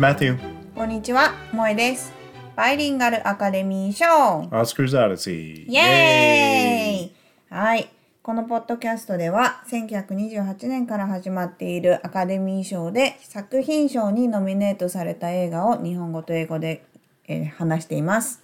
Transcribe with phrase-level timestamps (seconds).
[0.00, 0.38] Matthew.
[0.74, 2.10] こんにちは、萌えです。
[2.56, 4.06] バイリンガルアカデミー賞
[4.48, 5.66] Oscars Odyssey.
[5.68, 7.90] イエーイはい。
[8.22, 16.82] このポッドキャストでは、1928年から始まっているアカデミー賞で作品賞にノミネートされた映画を日本語と英語で、
[17.28, 18.42] えー話しています。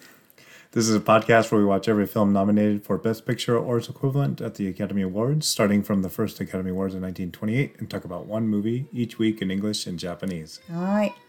[0.74, 3.88] This is a podcast where we watch every film nominated for Best Picture or its
[3.88, 8.04] equivalent at the Academy Awards, starting from the first Academy Awards in 1928, and talk
[8.04, 10.60] about one movie each week in English and Japanese.
[10.70, 11.25] はい。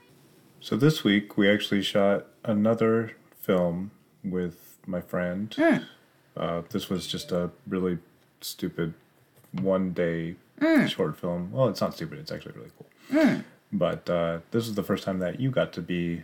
[0.61, 3.91] So this week we actually shot another film
[4.25, 5.55] with my friend.
[6.37, 7.99] Uh, this was just a really
[8.41, 8.95] stupid
[9.53, 10.37] one day
[10.89, 11.51] short film.
[11.53, 13.43] Well, it's not stupid, it's actually really cool.
[13.73, 16.23] But uh, this was the first time that you got to be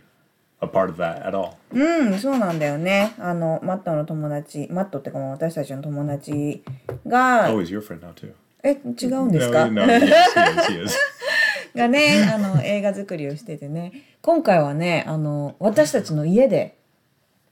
[0.61, 1.57] a part of that at all.
[1.71, 3.13] うん、そうなんだよね。
[3.17, 6.63] あの、マットの友達、マットってかもう私たちの友達
[7.07, 8.33] が、 Oh, he's your friend now too.
[8.63, 10.97] え、違うんですか No, no, he is, he is, he is.
[11.74, 16.78] がね、あの、映画作りをしててね、今回はね、あの、私たちの家で、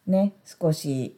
[0.06, 1.16] ね、少し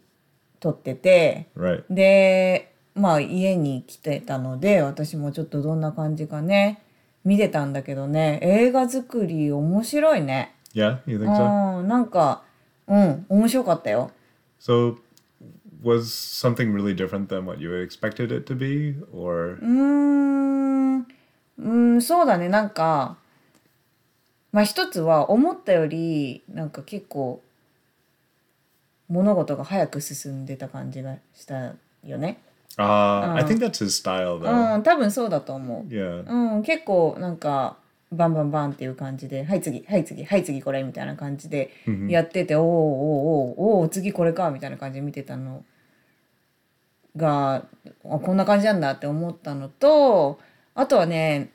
[0.61, 1.85] 撮ってて、Right.
[1.91, 6.83] で、まあ家に来てたので、私もちょっとどんな感じかね、
[7.25, 10.55] 見てたんだけどね、映画作り面白いね。
[10.75, 11.83] Yeah, you う think so?
[11.83, 12.43] ん、なんか、
[12.87, 14.11] うん、面白かったよ。
[14.61, 14.97] So,
[15.83, 19.59] was something really different than what you expected it to be, or?
[19.61, 20.64] うーん、
[21.59, 23.17] うん、そうだね、なんか、
[24.53, 27.43] まあ一つは思ったより、なんか結構、
[29.09, 31.75] 物事が早く進んでた感じがした
[32.05, 32.41] よね。
[32.79, 34.79] uh, I think that's his style, う though.
[34.79, 36.25] ん、多分そうだと思 Yeah.
[36.29, 36.57] う。
[36.57, 37.77] うん、結構なんか、
[38.13, 41.71] バンバンバンっていう感じで、はい次、はい次、はい次これみたいな感じで
[42.09, 45.65] やってて、おーおーおーおー次これかみたいな感じで見てたの
[47.17, 47.65] が、
[48.05, 50.39] あこんな感じなんだって思ったのと、
[50.75, 51.51] あとはね、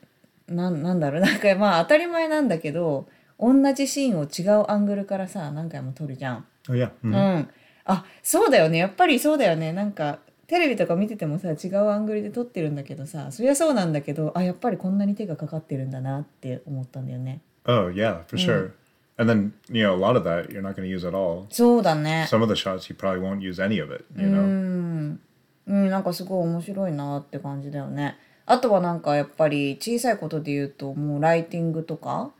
[0.48, 3.06] なんなんだろう、なんかまあ当たり前なんだけど、
[3.38, 6.46] 同じシーンを違うアングルからさ、何回も撮るじゃん。
[6.68, 6.90] Oh, yeah.
[7.02, 7.38] う Mhm.
[7.38, 7.48] ん。
[7.86, 8.78] あ、そうだよね。
[8.78, 9.72] やっぱりそうだよね。
[9.72, 17.40] なんか、テレビとか見ててもさ、違うアングルで撮ってるんだけどさ、そりゃそうなんだけど、あ、やっぱりこんなに手がかかってるんだなって思ったんだよね。
[17.64, 18.72] Oh, yeah, for sure.
[19.16, 21.44] And then, you know, a lot of that you're not going to use at all.
[21.50, 22.26] そうだね。
[22.30, 25.18] Some of the shots you probably won't use any of it, you know?
[25.66, 28.16] うん、なんかすごい面白いなって感じだよね。
[28.46, 32.32] あとはなんかやっぱり小さいことで言うと、もうライティングとか？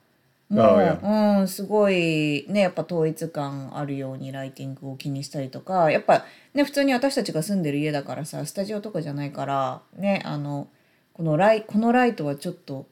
[0.49, 1.41] もう、Oh.
[1.41, 6.25] うん、すごいね、やっぱ統一感あるようにライティングを気にしたりとか、やっぱ
[6.55, 10.67] ね、普通に私たちが住んでる家だからさ、スタジオとかじゃないから、ね、あの、
[11.13, 12.87] このライ、このライトはちょっと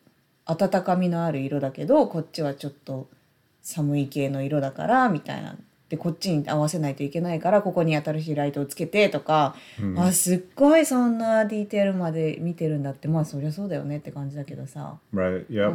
[0.44, 3.08] 温かみのある色だけど、こっちはちょっと
[3.60, 5.56] 寒い系の色だから、みたいな。
[5.88, 9.56] で、こっちに合わせないといけないから、ここに新しいライトをつけてとか、
[9.96, 14.98] あ、すっごいそんなディテールまで見てるんだって、まあそりゃそうだよねって感じだけどさ。
[15.14, 15.72] Right, yep.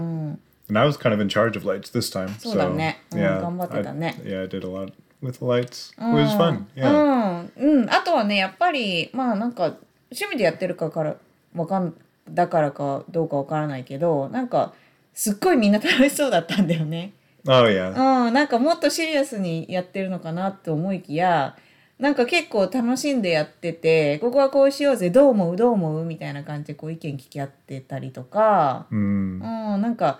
[0.69, 2.29] And I was kind of in charge of lights this time.
[2.39, 3.01] そうだね。
[3.11, 4.15] うん、yeah, 頑張ってたね。
[4.23, 5.93] I, yeah, I did a lot with the lights.
[5.93, 6.65] It was fun.
[6.75, 7.49] Yeah.
[7.57, 9.75] うん、うん、あとはねやっぱりまあなんか
[10.11, 11.15] 趣味でやってるかから
[11.55, 11.95] わかん
[12.29, 14.73] だからかどうかわからないけどなんか
[15.13, 17.13] すっごいみんな楽しそうだったんだよね。
[17.47, 18.27] Oh, yeah.
[18.27, 21.57] うん、なんかもっとシリアスにやってるのかなって思いきや
[21.99, 28.95] なんか結構楽しんでやっててここはこうしようぜどう思うどう思うみたいな感じでこう意見聞き合ってたりとか、Mm.
[28.95, 30.19] うん、なんか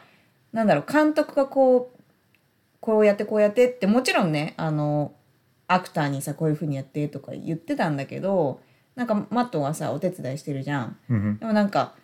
[0.52, 2.00] なんだろう監督がこう
[2.80, 5.14] こうやってこうやってってもちろんねあの
[5.68, 8.62] アクターにさこういう風にやってとか言ってたんだけど
[8.96, 10.98] なんかマットはさお手伝いしてるじゃん。
[11.10, 11.40] Mhm.
[11.40, 11.96] でもなんか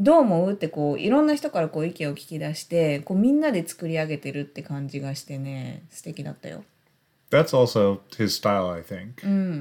[0.00, 6.64] どう思うってこういろんな人からこう意見を聞き出してこうみんなで作り上げてるって感じがしてね素敵だったよ。
[7.30, 9.16] That's also his style, I think.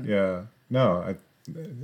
[0.05, 0.43] Yeah.
[0.69, 1.15] No, I,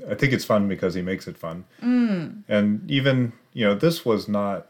[0.10, 1.66] I think it's fun because he makes it fun.
[1.82, 4.68] And even, you know, this was not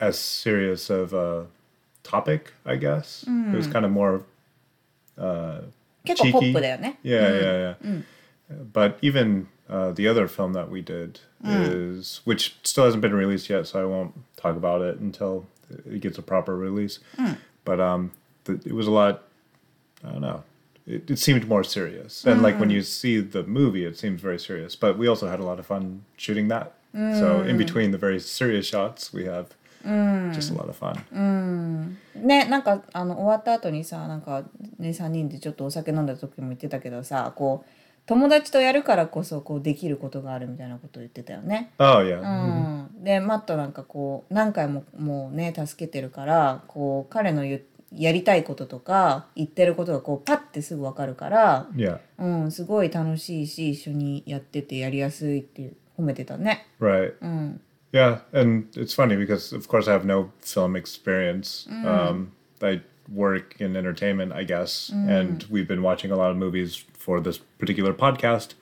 [0.00, 1.46] as serious of a
[2.02, 3.24] topic, I guess.
[3.26, 4.22] It was kind of more
[6.04, 6.98] 結構ポッ.プだよね。
[7.02, 8.02] Yeah, yeah, yeah.
[8.72, 13.49] But even uh, the other film that we did is, which still hasn't been released
[13.49, 15.45] yet, so I won't talk about it until
[15.85, 16.99] it gets a proper release.
[17.65, 18.11] But um,
[18.45, 19.23] the, it was a lot.
[20.03, 20.43] I don't know.
[20.87, 24.39] It, it seemed more serious, and like when you see the movie, it seems very
[24.39, 24.75] serious.
[24.75, 26.73] But we also had a lot of fun shooting that.
[26.93, 29.53] So in between the very serious shots, we have
[30.33, 30.97] just a lot of fun.
[32.15, 34.43] ねなんかあの終わった後にさなんか
[34.77, 37.69] ね3人でちょっとお酒飲んだ時も言ってたけどさこう
[38.06, 41.72] 友達とやるからこそこうできることがあるみたいなことを言ってたよね。
[41.78, 42.20] Oh yeah.
[42.20, 47.62] うん、でマットなんかこう何回ももうね助けてるからこう彼の言う
[47.92, 52.00] やりたいこととか言ってることがこうパッてすぐ分かるから、Yeah.
[52.18, 56.66] うん、すごい楽しいし一緒にやっててやりやすいって褒めてたね。
[56.80, 57.14] Right.
[57.22, 57.60] うん、
[57.92, 61.68] Yeah, and it's funny because of course I have no film experience.
[61.86, 66.84] Um, I work in entertainment, I guess, and we've been watching a lot of movies
[67.03, 68.53] for this particular podcast.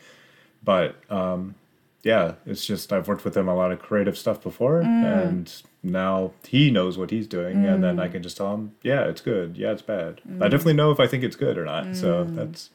[0.63, 1.55] But um,
[2.03, 5.51] yeah, it's just I've worked with him a lot of creative stuff before, and
[5.83, 9.21] now he knows what he's doing, and then I can just tell him, yeah, it's
[9.21, 10.21] good, yeah, it's bad.
[10.41, 11.95] I definitely know if I think it's good or not.
[11.95, 12.69] So that's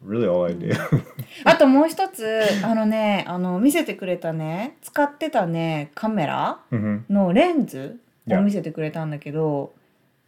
[0.00, 0.70] really all I do.
[1.44, 2.24] あともう一つ
[2.62, 8.42] あのねあの見せてくれたね使ってたねカメラ hmm のレンズを Yeah.
[8.42, 9.72] 見せてくれたんだけど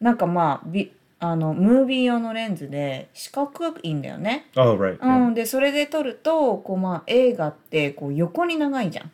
[0.01, 3.50] なんかまあビ あのムービー用のレンズで四角
[3.82, 4.48] いんだよね。
[4.56, 5.30] Oh right, う yeah.
[5.30, 9.12] ん、でそれで撮るとこう、まあ、映画ってこう横に長いじゃん。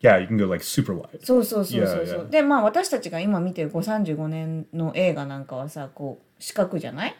[0.00, 1.24] yeah, you can go like super wide.
[1.24, 2.18] そうそうそうそうそう。
[2.18, 2.30] Yeah, yeah.
[2.30, 7.16] でまあ私たちが今見てるこう35年の映画なんかはさこう四角じゃない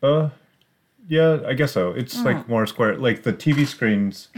[0.00, 0.30] Uh,
[1.08, 1.92] yeah, I guess so.
[1.92, 2.96] It's like more square.
[2.96, 4.28] Like the TV screens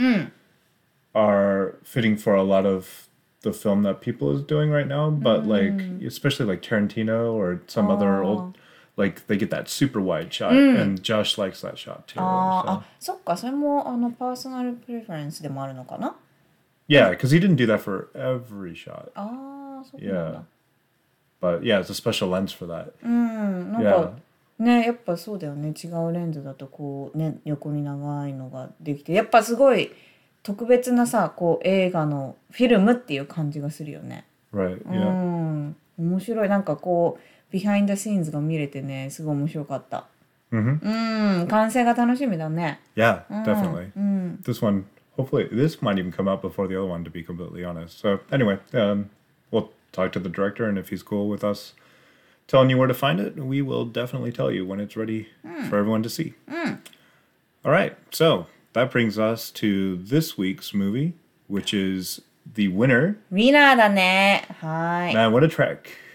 [1.15, 3.09] are fitting for a lot of
[3.43, 7.91] the film that people is doing right now, but like especially like Tarantino or some
[7.91, 8.57] other old,
[9.01, 12.15] like they get that super wide shot, and Josh likes that shot too.
[12.21, 12.71] あー so.
[12.73, 16.15] あそっかそれもあのパーソナルプレフェレンスでもあるのかな
[16.89, 20.43] Yeah, because he didn't do that for every shot, ああそうなんだ Yeah.。
[21.41, 22.93] but yeah, it's a special lens for that.
[23.03, 23.93] うんなん Yeah.
[24.05, 24.13] か
[24.59, 29.91] ねやっぱそうだよね違うレンズだとこうね横に長いのができてやっぱすごい
[30.43, 34.25] 特別なさこう映画のフィルムっていう感じがするよね。
[34.53, 34.83] Right.
[34.85, 35.11] う Yeah.
[35.11, 40.08] ん面白いなんかこうビハインドシーンズが見れてねすごい面白かった。
[40.52, 42.80] hmm うん完成が楽しみだね。
[42.96, 43.92] Yeah, うん definitely.
[43.96, 44.86] うん、 this one
[45.18, 48.20] hopefully this might even come out before the other one to be completely honest so
[48.32, 49.10] anyway um,
[49.52, 51.74] we'll talk to the director and if he's cool with us
[52.48, 55.28] telling you where to find it we will definitely tell you when it's ready
[55.70, 56.34] for everyone to see
[57.64, 61.14] all right so that brings us to this week's movie
[61.48, 62.22] which is
[62.54, 64.46] the winner ウィナーだね。
[64.62, 65.14] はい。
[65.16, 66.09] man what a trek ね長かったですね。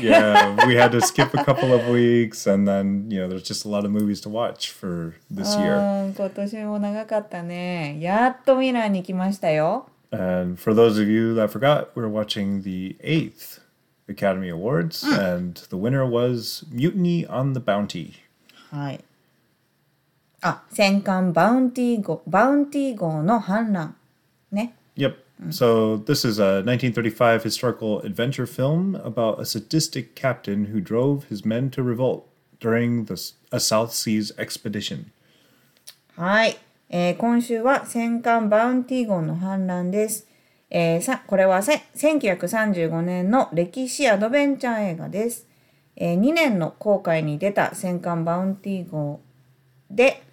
[0.00, 3.64] yeah we had to skip a couple of weeks and then you know there's just
[3.64, 7.98] a lot of movies to watch for this year うん今年も長かったね。
[8.00, 9.86] やっとウィナーに来ましたよ。
[10.10, 13.62] And for those of you that forgot, we're watching the eighth
[14.08, 18.14] Academy Awards, and the winner was Mutiny on the Bounty.
[18.70, 19.04] はい。
[20.42, 23.96] あ、戦艦バウンティー号、バウンティー号の反乱。
[24.50, 24.74] ね。
[24.96, 25.14] Yep.
[25.49, 31.45] So this is a 1935 historical adventure film about a sadistic captain who drove his
[31.45, 32.27] men to revolt
[32.59, 33.13] during the,
[33.51, 35.11] a South Seas expedition.
[36.15, 36.57] はい、
[36.89, 40.27] えー今週は戦艦バウンティー号の反乱です。
[40.71, 45.45] えーさこれはせ1935年の歴史アドベンチャー映画です。
[45.95, 49.19] え2年の航海に出た戦艦バウンティー号
[49.91, 50.23] で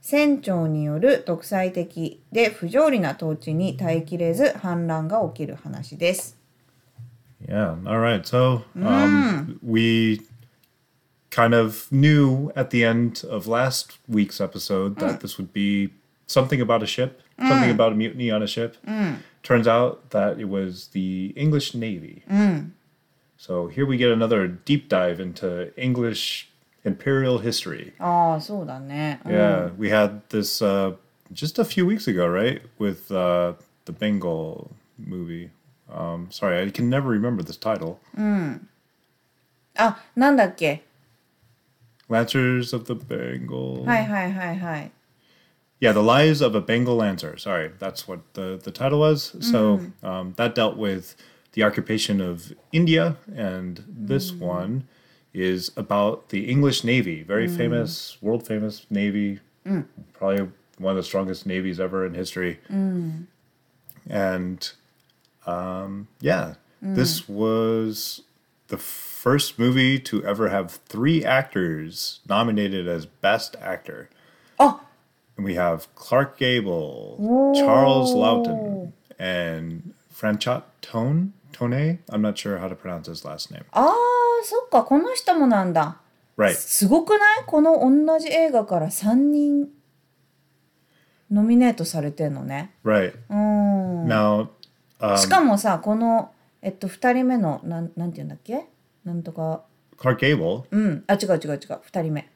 [0.00, 6.36] 船長による独裁的で不条理な統治に耐えきれず反乱が起きる話です。
[7.48, 7.76] Yeah.
[7.84, 8.26] All right.
[8.26, 10.20] So um, we
[11.30, 15.90] kind of knew at the end of last week's episode that this would be
[16.26, 18.76] something about a ship, something about a mutiny on a ship.
[19.42, 22.24] Turns out that it was the English Navy.
[23.36, 26.47] So here we get another deep dive into English
[26.88, 27.92] imperial history.
[27.98, 29.20] ああそうだね。
[29.24, 30.96] うん Yeah, we had this uh,
[31.32, 32.62] just a few weeks ago, right?
[32.78, 33.54] With uh,
[33.86, 35.50] the Bengal movie.
[35.88, 37.98] Um, sorry, I can never remember this title.
[39.76, 40.82] あなんだっけ
[42.08, 43.84] Lancers of the Bengal.
[43.84, 44.90] はいはいはいはい。
[45.80, 47.36] Yeah, The Lives of a Bengal Lancer.
[47.36, 49.36] Sorry, that's what the, the title was.
[49.40, 51.14] So um, that dealt with
[51.52, 54.84] the occupation of India, and this one
[55.33, 57.55] is about the English Navy, very mm.
[57.55, 59.85] famous, world famous Navy, mm.
[60.13, 62.59] probably one of the strongest navies ever in history.
[62.69, 63.27] Mm.
[64.09, 64.71] And
[65.45, 68.21] um, yeah, this was
[68.69, 74.09] the first movie to ever have three actors nominated as Best Actor.
[74.59, 74.79] あ
[75.37, 81.33] And we have Clark Gable, Charles Laughton, and Franchot Tone.
[81.53, 81.99] Tone?
[82.09, 83.63] I'm not sure how to pronounce his last name.
[83.71, 85.97] あーそっかこの人もなんだ。
[86.37, 86.53] Right.
[86.53, 87.19] すごくない？
[87.47, 89.67] この同じ映画から3人
[91.31, 92.71] ノミネートされてんのね。
[92.85, 93.13] Right.
[93.29, 94.05] うん。
[94.07, 94.47] Now,
[94.99, 96.31] um, しかもさこの、
[96.61, 98.65] えっと、2人目のなんなんて言うんだっけ？
[99.05, 99.63] なんとか
[99.97, 102.29] Clark Gable, うんあ違う違う違う2人目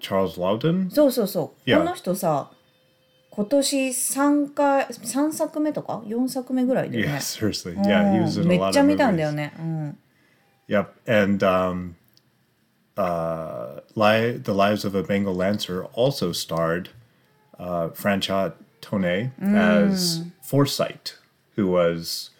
[0.00, 0.90] Charles Lawton.
[0.90, 1.78] そうそうそう、Yeah.
[1.78, 2.50] この人さ
[3.30, 7.18] 今年3回3作目とか？4作目ぐらいだよ Yeah, ね。
[7.18, 7.74] seriously.
[7.74, 9.54] うん Yeah, he was in めっちゃ見たんだよ.ね。
[9.58, 9.98] うん、
[10.72, 11.96] Yep, and um,
[12.96, 16.88] uh, Li- the Lives of a Bengal Lancer also starred
[17.58, 20.32] uh, Franchot Tone as mm.
[20.40, 21.10] Forsythe,
[21.56, 22.30] who was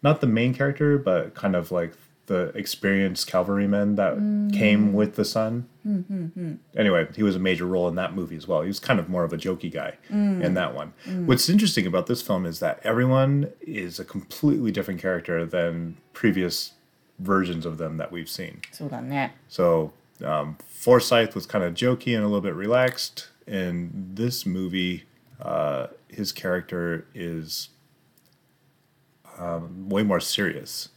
[0.00, 1.94] not the main character, but kind of like
[2.26, 4.56] the experienced cavalryman that mm.
[4.56, 5.68] came with the son.
[5.84, 6.54] Mm, hmm, hmm.
[6.76, 8.62] Anyway, he was a major role in that movie as well.
[8.62, 10.92] He was kind of more of a jokey guy in that one.
[11.26, 16.74] What's interesting about this film is that everyone is a completely different character than previous
[17.22, 18.60] versions of them that we've seen.
[19.48, 19.92] So
[20.24, 23.28] um, Forsythe was kind of jokey and a little bit relaxed.
[23.46, 25.04] In this movie,
[25.40, 27.70] uh, his character is
[29.38, 30.90] um, way more serious.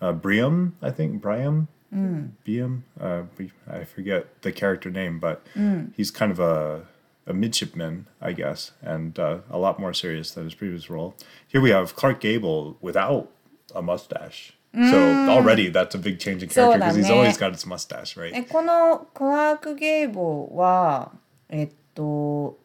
[0.00, 2.30] Uh, Briam, I think, Briam, mm.
[2.44, 3.22] Briam, uh,
[3.70, 5.92] I forget the character name, but mm.
[5.96, 6.86] he's kind of a,
[7.26, 11.14] a midshipman, I guess, and uh, a lot more serious than his previous role.
[11.46, 13.30] Here we have Clark Gable without
[13.74, 14.54] a mustache.
[14.74, 18.34] So already that's a big change in character because he's always got his mustache, right?
[18.34, 21.12] えこのクラーク・ゲイボーは
[21.48, 22.58] えっと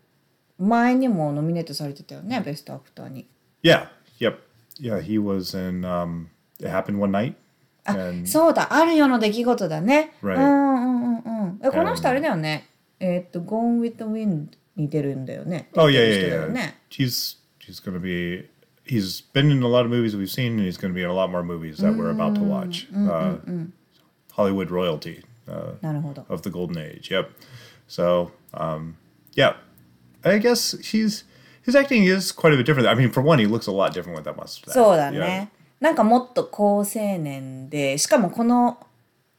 [0.57, 3.27] 前にもノミネートされてたよねベストアクターに
[3.63, 3.87] Yeah.
[4.19, 4.37] Yep.
[4.79, 7.35] Yeah, he was in um It Happened One Night.
[7.85, 10.35] And そうだあるよの出来事だね、Right.
[10.35, 12.67] うんうんうんうんえこの人あれだよね
[12.99, 16.51] えっと「Gone with the Wind」に出るんだよね oh 出 yeah, yeah, yeah.
[16.51, 18.49] ね He's he's gonna be
[18.88, 21.14] he's been in a lot of movies we've seen and he's gonna be in a
[21.14, 22.88] lot more movies that we're about to watch.
[22.94, 23.36] Uh,
[24.32, 27.10] Hollywood royalty uh, なるほど of the golden age.
[27.10, 27.30] Yep.
[27.88, 28.96] So um
[29.34, 29.56] yeah.
[30.24, 31.24] I guess he's
[31.62, 32.88] his acting is quite a bit different.
[32.88, 34.72] I mean, for one, he looks a lot different with that mustache.
[34.72, 35.20] そうだ Yeah.
[35.20, 35.50] ね
[35.80, 38.78] なんかもっと高青年でしかもこの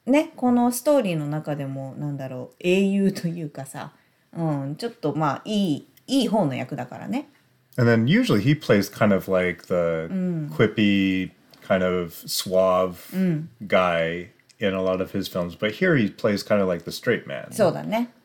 [0.05, 3.93] ねこのストーリーの中でもなんだろう英雄というかさ、
[4.35, 7.29] うん、ちょっとまあいいいい方の役だからね
[7.76, 10.48] and then usually he plays kind of like the mm.
[10.50, 11.30] quippy,
[11.62, 13.46] kind of suave mm.
[13.66, 16.92] guy in a lot of his films, but here he plays kind of like the
[16.92, 17.50] straight man.
[17.52, 17.70] So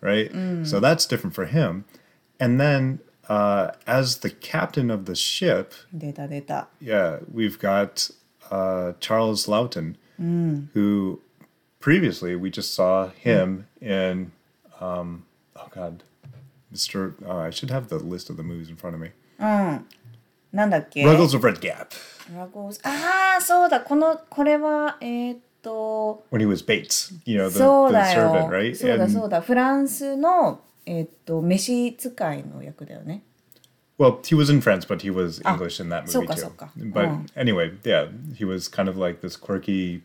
[0.01, 0.31] Right?
[0.31, 0.67] Mm.
[0.67, 1.85] So that's different for him.
[2.39, 2.99] And then
[3.29, 5.73] uh, as the captain of the ship,
[6.81, 8.09] yeah, we've got
[8.51, 10.67] uh, Charles Laughton, mm.
[10.73, 11.21] who
[11.79, 13.87] previously we just saw him mm.
[13.87, 14.31] in,
[14.81, 15.25] um,
[15.55, 16.03] oh God,
[16.73, 17.13] Mr.
[17.25, 19.11] Oh, I should have the list of the movies in front of me.
[19.39, 21.87] なんだっけ Ruggles of Red Gap.
[22.35, 28.75] ラゴスああそうだこのこれはえーっと when he was Bates, you know, the, そう the だ servant, よ right?
[28.75, 31.57] そうだそうだフランスのえーっと召
[31.93, 33.21] 使いの役だよね
[33.97, 36.35] well, he was in France, but he was English in that movie too.
[36.37, 36.69] そうか。
[36.77, 40.01] But うん anyway, yeah, he was kind of like this quirky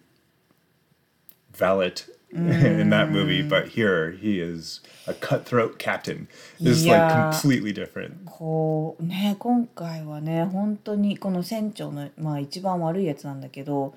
[1.53, 1.95] valet
[2.33, 6.29] in that movie, but here he is a cutthroat captain.
[6.61, 7.07] This is Yeah.
[7.07, 8.25] like completely different.
[8.25, 13.95] こうね今回はね本当にこの船長のまあ一番悪いやつなんだけど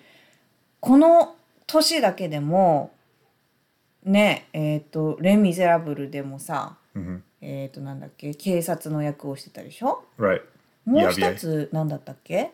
[0.79, 1.35] この
[1.67, 2.91] 年だけでも
[4.03, 6.75] ねえっ、と「レ・ミゼラブル」でもさ、
[7.41, 10.41] えっ、となんだっけ警察の役をしてたでしょ Right.
[10.85, 12.51] もう.一つなんだったっけ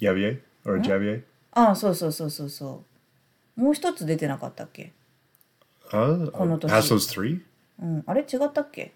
[0.00, 1.22] Javier or Javier?
[1.52, 2.87] ああそうそうそうそうそう
[3.58, 4.92] もう一つ出てなかったっけ
[5.90, 6.68] Uh, Kono toshi.
[6.68, 7.40] past those three?
[7.82, 8.92] うんあれ違ったっけ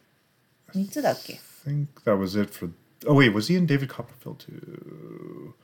[0.75, 2.71] 三つだっけ I think that was it for.
[3.07, 5.54] Oh wait, was he in David Copperfield too?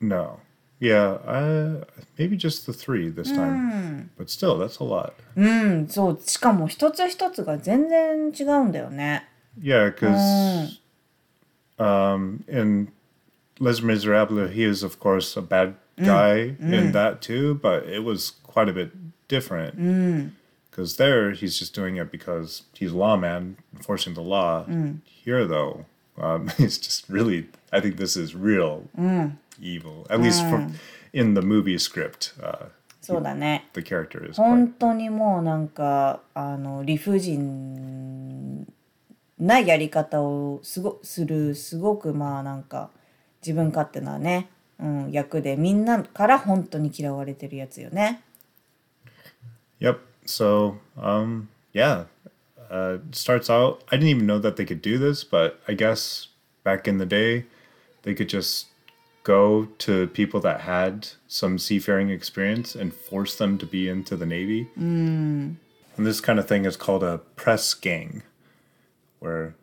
[0.00, 0.40] No.
[0.80, 1.84] Yeah, uh,
[2.18, 4.10] maybe just the three this time.
[4.16, 5.12] But still, that's a lot.
[5.36, 9.26] うんそうしかも一つ一つが全然違うんだよね
[9.60, 10.80] Yeah, because
[11.78, 12.88] um, in
[13.59, 18.33] Les Miserables, he is of course a bad guy in that too, but it was
[18.43, 18.91] quite a bit
[19.27, 20.33] different.
[20.69, 24.65] Because there, he's just doing it because he's a lawman enforcing the law.
[25.05, 25.85] Here, though,
[26.17, 27.47] um, it's just really.
[27.71, 28.89] I think this is real
[29.61, 30.73] evil, at least from
[31.13, 32.33] in the movie script.
[32.41, 32.67] Uh,
[33.01, 34.73] そうだね the character is 本 quite.
[34.79, 38.65] 当にもうなんかあの理不尽
[39.37, 42.89] なやり方をすごするすごくまあなんか
[43.41, 44.49] 自分勝手なね、
[44.79, 48.21] うん、役でみんなから本当に嫌われてるやつよね。
[49.79, 49.99] Yep.
[50.25, 52.05] So, um, yeah,
[52.71, 53.83] uh, it starts out.
[53.91, 56.29] I didn't even know that they could do this, but I guess
[56.63, 57.45] back in the day,
[58.03, 58.67] they could just
[59.23, 64.25] go to people that had some seafaring experience and force them to be into the
[64.25, 64.69] navy.
[64.75, 65.57] And
[65.97, 68.23] this kind of thing is called a press gang,
[69.19, 69.55] where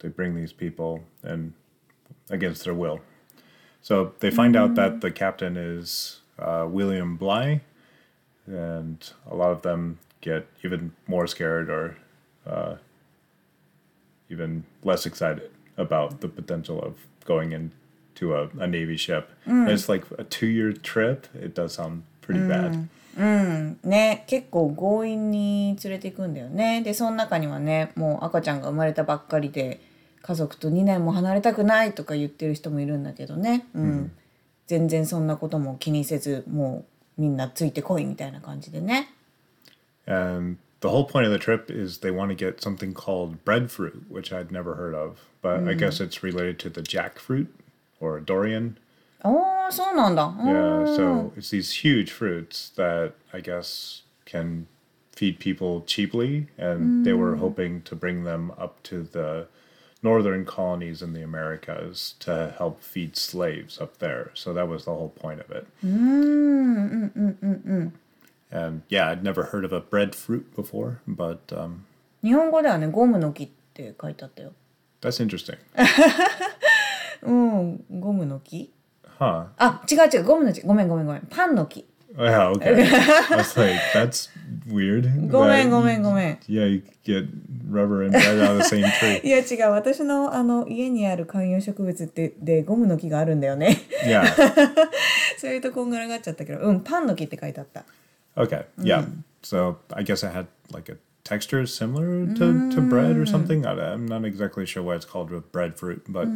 [0.00, 1.52] they bring these people and
[2.31, 3.01] against their will.
[3.81, 4.63] So they find mm-hmm.
[4.63, 7.61] out that the captain is uh, William Bligh,
[8.47, 11.97] and a lot of them get even more scared or
[12.45, 12.75] uh,
[14.29, 16.95] even less excited about the potential of
[17.25, 19.31] going into a, a Navy ship.
[19.47, 19.69] Mm.
[19.69, 21.27] it's like a two year trip.
[21.33, 22.49] It does sound pretty mm.
[22.49, 22.89] bad.
[23.17, 29.81] うん、ね結構強引に連れていくんだよねでその中にはねもう赤ちゃんが生まれたばっかりで
[30.21, 34.11] 家族と2年も離れたくないとか言ってる人もいるんだけどね、うん
[34.67, 36.85] 全然そんなことも気にせずも
[37.17, 39.09] うみんなついてこいみたいな感じでね
[40.05, 44.03] And the whole point of the trip is they want to get something called breadfruit,
[44.09, 47.47] which I'd never heard of, but I guess it's related to the jackfruit
[47.99, 48.77] or durian.
[49.23, 54.67] ああそうなんだ Yeah, so it's these huge fruits that I guess can
[55.13, 59.47] feed people cheaply, and they were hoping to bring them up to the
[60.02, 64.30] northern colonies in the Americas to help feed slaves up there.
[64.34, 65.66] So that was the whole point of it.
[68.50, 71.84] And yeah, I'd never heard of a breadfruit before, but um,
[72.22, 74.52] 日本語ではねゴムの木って書いてあったよ
[75.00, 75.58] that's interesting.
[77.22, 78.72] うんゴムの木
[79.18, 79.46] Huh.
[79.56, 81.86] あ違う違うゴムの木ごめんごめんごめんパンの木
[82.18, 82.82] Oh, Yeah, okay.
[83.30, 84.30] I was like, that's
[84.71, 85.29] weird.
[85.29, 87.27] ごめんごめんごめん Yeah, you get
[87.69, 89.25] rubber and bread out of the same tree.
[89.25, 94.23] いや違う私のあの家にある観葉植物ってでゴムの木があるんだよね Yeah.
[95.37, 97.83] それとこんがらがっちゃったけどうんパンの木って書いてあった
[98.35, 98.65] Okay.
[98.79, 99.05] Yeah.
[99.43, 103.65] So I guess it had like a texture similar to, to bread or something.
[103.65, 106.27] I, I'm not exactly sure why it's called breadfruit, but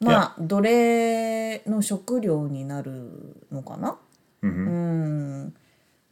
[0.00, 3.98] まあ奴隷の食料になるのかな
[4.42, 5.54] うん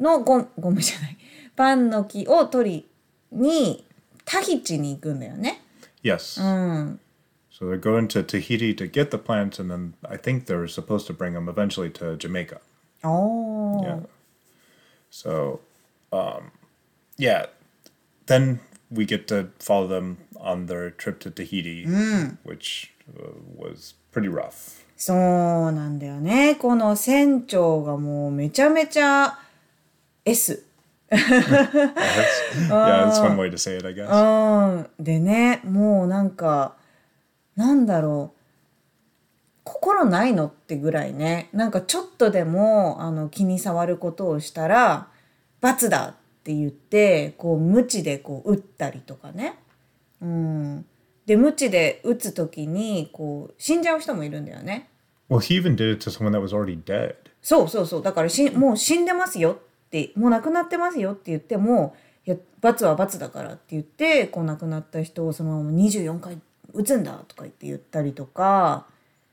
[0.00, 1.16] のゴゴムじゃない
[1.56, 2.88] パンの木を取り
[3.32, 3.84] に
[4.24, 5.62] タヒチに行くんだよね
[6.02, 6.40] yes.
[6.42, 7.00] うん
[7.50, 11.08] So they're going to Tahiti to get the plants, and then I think they're supposed
[11.08, 12.60] to bring them eventually to Jamaica.
[13.02, 14.00] おー Yeah.
[15.10, 15.60] So,
[16.12, 16.52] um,
[17.16, 17.46] yeah.
[18.26, 18.60] Then
[18.92, 21.84] we get to follow them on their trip to Tahiti,
[22.44, 24.84] which uh, was pretty rough.
[24.96, 29.38] そうなんだよねこの船長がもうめちゃめちゃ
[30.28, 30.64] S
[31.10, 31.18] yeah,
[32.68, 34.08] that's one way to say it, I guess.
[34.08, 35.04] うん。
[35.04, 36.76] でねもうなんか
[37.56, 38.38] なんだろう。
[39.64, 41.50] 心ないのってぐらいね。
[41.52, 45.08] なんかちょっとでもあの気に障ることをしたら
[45.60, 49.58] 罰だって言ってこう無知でこう撃ったりとかね、
[50.22, 50.86] うん、
[51.26, 54.88] で無知で撃つ時にこう死んじゃう人もいるんだよね。
[55.28, 57.16] Well, he even did it to someone that was already dead.
[57.42, 58.02] そうそうそう。
[58.02, 59.58] だからしもう死んでますよっ
[59.90, 61.96] てもう亡くなってますよって言っても
[62.26, 66.38] いや罰は罰だからって言ってこう亡くなった人をそのまま24回
[66.74, 68.86] 撃つんだとか言って言ったりとか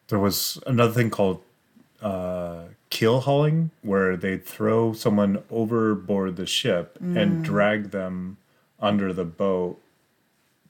[0.08, 1.40] There was another thing called
[2.00, 8.38] uh, keel hauling, where they'd throw someone overboard the ship and drag them
[8.80, 9.82] under the boat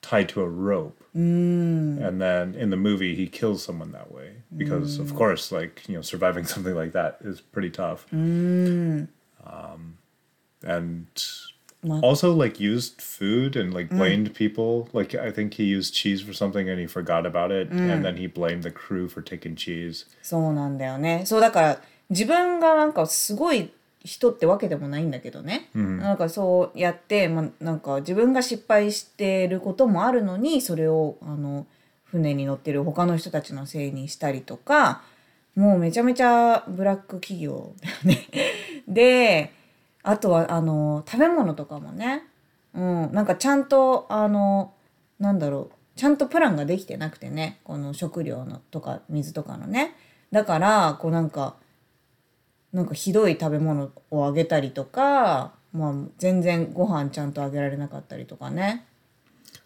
[0.02, 1.04] tied to a rope.
[1.14, 5.96] And then in the movie, he kills someone that way because, of course, like you
[5.96, 8.06] know, surviving something like that is pretty tough.
[9.46, 9.98] Um,
[10.66, 11.08] and
[11.84, 14.90] Ma- also like used food and like blamed people.
[14.92, 18.18] Like I think he used cheese for something and he forgot about it, and then
[18.18, 20.08] he blamed the crew for taking cheese.
[20.24, 23.72] そうなんだよねそうだから自分がなんかすごい
[24.04, 31.66] 人ってわけでもないんだけどね、なんかそうやって、まあ、なんか自分が失敗してることもあるのにそれをあの
[32.04, 35.02] 船に乗ってる他の人たちのせいにしたりとか
[35.56, 38.28] もうめちゃめちゃブラック企業だよね。
[38.88, 39.52] で
[40.04, 42.24] あとはあの食べ物とかもね、
[42.74, 44.74] うん、なんかちゃんとあの
[45.20, 49.96] なんだろうちゃんとプランができてなくてねこの食料のとか水とかのね
[50.32, 51.56] だからこうなんか
[52.74, 58.86] なんかひどい食べ物をあげたりとか、まあ、全然ご飯ちゃんとあげられなかったりとかね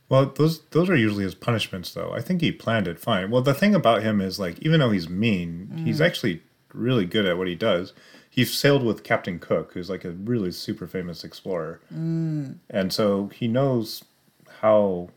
[0.09, 2.11] Well, those those are usually his punishments, though.
[2.11, 3.29] I think he planned it fine.
[3.29, 6.41] Well, the thing about him is like, even though he's mean, he's actually
[6.73, 7.93] really good at what he does.
[8.38, 13.46] He sailed with Captain Cook, who's like a really super famous explorer, and so he
[13.46, 14.02] knows
[14.60, 15.08] how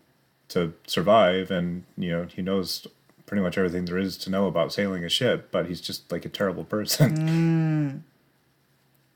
[0.49, 2.85] to survive, and you know he knows
[3.25, 5.49] pretty much everything there is to know about sailing a ship.
[5.51, 8.03] But he's just like a terrible person.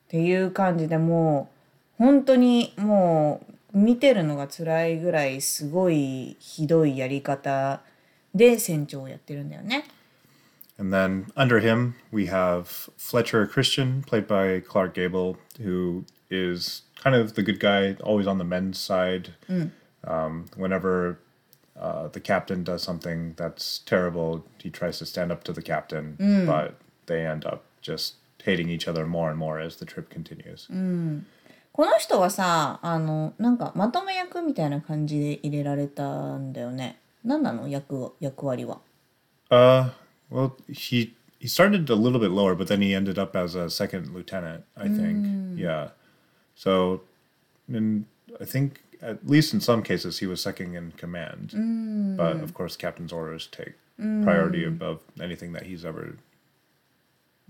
[0.06, 1.50] っていう感じでも
[2.00, 7.80] う本当にもう見てるのが辛いぐらいすごいひどいやり方
[8.36, 9.86] で船長をやってるんだよね。
[10.78, 17.16] And then under him, we have Fletcher Christian, played by Clark Gable, who is kind
[17.16, 19.36] of the good guy, always on the men's side.
[20.04, 21.20] Um, whenever
[21.80, 26.16] uh, the captain does something that's terrible, he tries to stand up to the captain,
[26.48, 30.68] but they end up just hating each other more and more as the trip continues.
[31.74, 37.00] この人はさあのなんかまとめ役みたいな感じで入れられたんだよね。
[37.24, 38.80] 何なの役役割は。
[39.50, 39.90] Uh,
[40.31, 43.69] well, he he started a little bit lower, but then he ended up as a
[43.71, 45.59] second lieutenant, I think.
[45.59, 45.91] Yeah.
[46.55, 47.03] So,
[47.69, 48.07] in
[48.41, 52.17] I think at least in some cases he was second in command.
[52.17, 53.75] But of course, captain's orders take
[54.25, 56.17] priority above anything that he's ever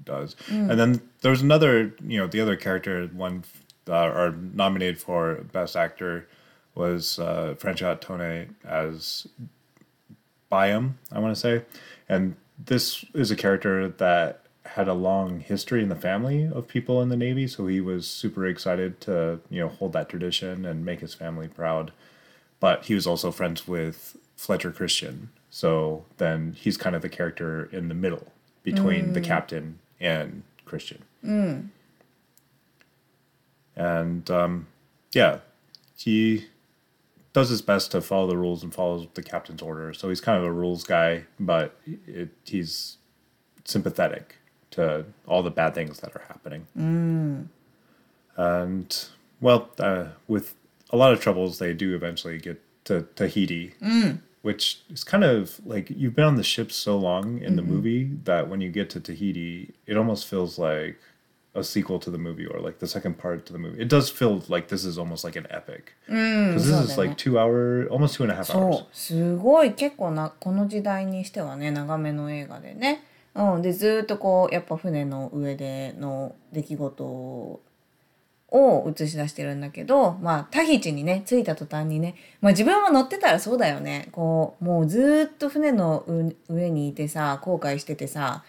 [0.05, 0.37] does.
[0.71, 3.45] And then there's another, you know, the other character one
[3.89, 6.29] uh, are nominated for best actor
[6.75, 9.27] was uh, Franchot Tone as
[10.51, 11.62] Byam, I want to say,
[12.09, 17.01] and this is a character that had a long history in the family of people
[17.01, 20.85] in the Navy, so he was super excited to you know hold that tradition and
[20.85, 21.92] make his family proud.
[22.59, 27.69] But he was also friends with Fletcher Christian, so then he's kind of the character
[27.73, 31.05] in the middle between the captain and Christian.
[33.77, 34.66] And um,
[35.12, 35.38] yeah,
[35.97, 36.47] he
[37.37, 39.92] does his best to follow the rules and follows the captain's order.
[39.92, 42.96] So he's kind of a rules guy, but it, he's
[43.62, 44.37] sympathetic
[44.70, 46.66] to all the bad things that are happening.
[46.75, 47.49] Mm.
[48.38, 49.05] And
[49.42, 50.55] well, uh, with
[50.88, 54.18] a lot of troubles, they do eventually get to Tahiti, mm.
[54.40, 57.70] which is kind of like you've been on the ship so long in the mm-hmm.
[57.70, 60.99] movie that when you get to Tahiti, it almost feels like
[61.57, 63.81] a sequel to the movie or like the second part to the movie.
[63.81, 67.38] It does feel like this is almost like an epic because this is like two
[67.38, 68.83] hour, almost two and a half そ hours.
[68.83, 73.03] うすごい結構なこの時代にしてはね長めの映画でね、
[73.35, 77.61] うん、でずーっとこうやっぱ船の上での出来事を
[78.88, 88.45] 映し出してるんだけどまあタヒチにね着いた途端にね、まあ、自分も乗ってたらそうだよねこうもうずーっと船のう上にいてさ後悔しててさ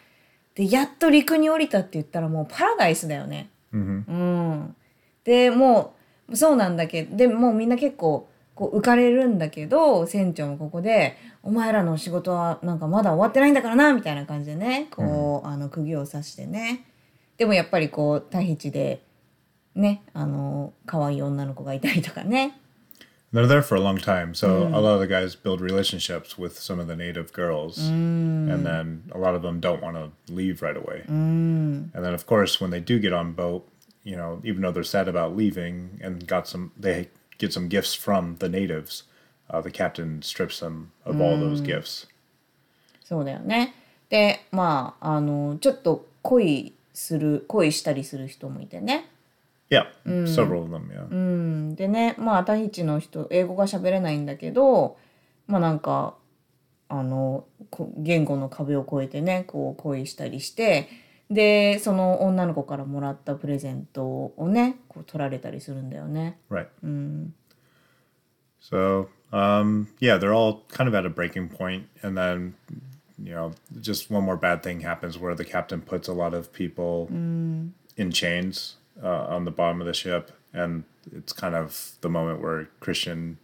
[0.57, 3.51] でやっと陸に降りたって言ったらもうパラダイスだよね。
[3.71, 4.75] hmm うん、
[5.23, 5.93] でも
[6.27, 16.85] うそうなんだけどでもうみんな結構こう浮かれるんだけど船長もここで「お前らの仕事はなんかまだ終わってないんだからな」みたいな感じでねこう、あの釘を刺してね。
[17.37, 19.03] でもやっぱりこうタヒチで
[19.75, 22.59] ねあの可愛い女の子がいたりとかね
[23.32, 26.58] They're there for a long time, so a lot of the guys build relationships with
[26.58, 30.60] some of the native girls, and then a lot of them don't want to leave
[30.60, 31.04] right away.
[31.08, 33.66] And then, of course, when they do get on boat,
[34.04, 37.94] you know, even though they're sad about leaving and got some, they get some gifts
[37.94, 39.04] from the natives.
[39.48, 42.06] Uh, the captain strips them of all those gifts.
[43.04, 43.74] そうだよね
[44.08, 49.10] でまああのちょっと恋する恋したりする人もいてね
[49.69, 49.85] Yeah,
[50.25, 50.89] several of them.
[50.89, 51.07] Yeah.
[51.09, 54.97] うん、でねまあタヒチの人英語が喋れないんだけど
[55.47, 56.15] まあなんか
[56.89, 60.87] あのこ言語の壁を越えてねこう恋したりして
[61.29, 66.39] でその女の子からもらったプレゼントをねこう取られたりするんだよね。
[66.49, 66.67] Right.
[68.59, 72.55] So, um, yeah, they're all kind of at a breaking point, and then,
[73.17, 76.51] you know, just one more bad thing happens where the captain puts a lot of
[76.51, 82.08] people in chains uh, on the bottom of the ship, and it's kind of the
[82.08, 83.38] moment where Christian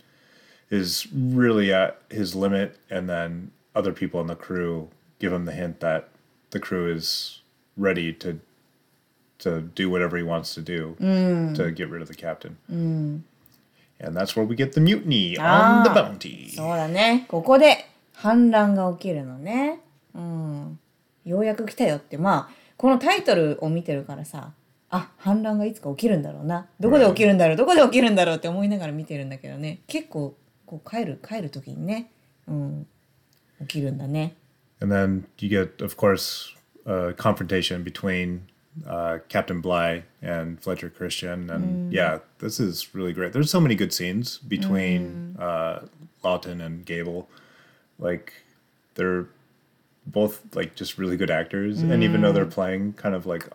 [0.70, 5.52] is really at his limit, and then other people in the crew give him the
[5.52, 6.08] hint that
[6.50, 7.40] the crew is
[7.76, 8.40] ready to
[9.38, 10.96] to do whatever he wants to do
[11.54, 12.56] to get rid of the captain.
[14.00, 15.94] And that's where we get the mutiny on the Ah.
[15.94, 16.50] bounty.
[16.54, 19.80] そうだねここで反乱が起きるのね。
[20.14, 20.78] うん、
[21.24, 24.52] ようやく来たよってまあこのタイトルを見てるからさ
[24.95, 30.35] あ反乱がいつか起きるんだろうなどこで起きるんだろうどこで起きるんだろうって思いながら見てるんだけどね結構
[30.67, 32.11] こう帰る帰る時にね、
[32.47, 32.87] うん、
[33.61, 34.35] 起きるんだね。
[34.81, 36.53] And then you get, of course,
[36.85, 38.41] a confrontation between
[38.85, 41.49] uh, Captain Bly and Fletcher Christian.
[41.49, 43.31] And yeah, this is really great.
[43.31, 45.85] There's so many good scenes between uh,
[46.21, 47.29] Lawton and Gable.
[47.97, 48.33] Like,
[48.95, 49.27] they're
[50.05, 51.81] both like just really good actors.
[51.81, 53.47] And even though they're playing kind of like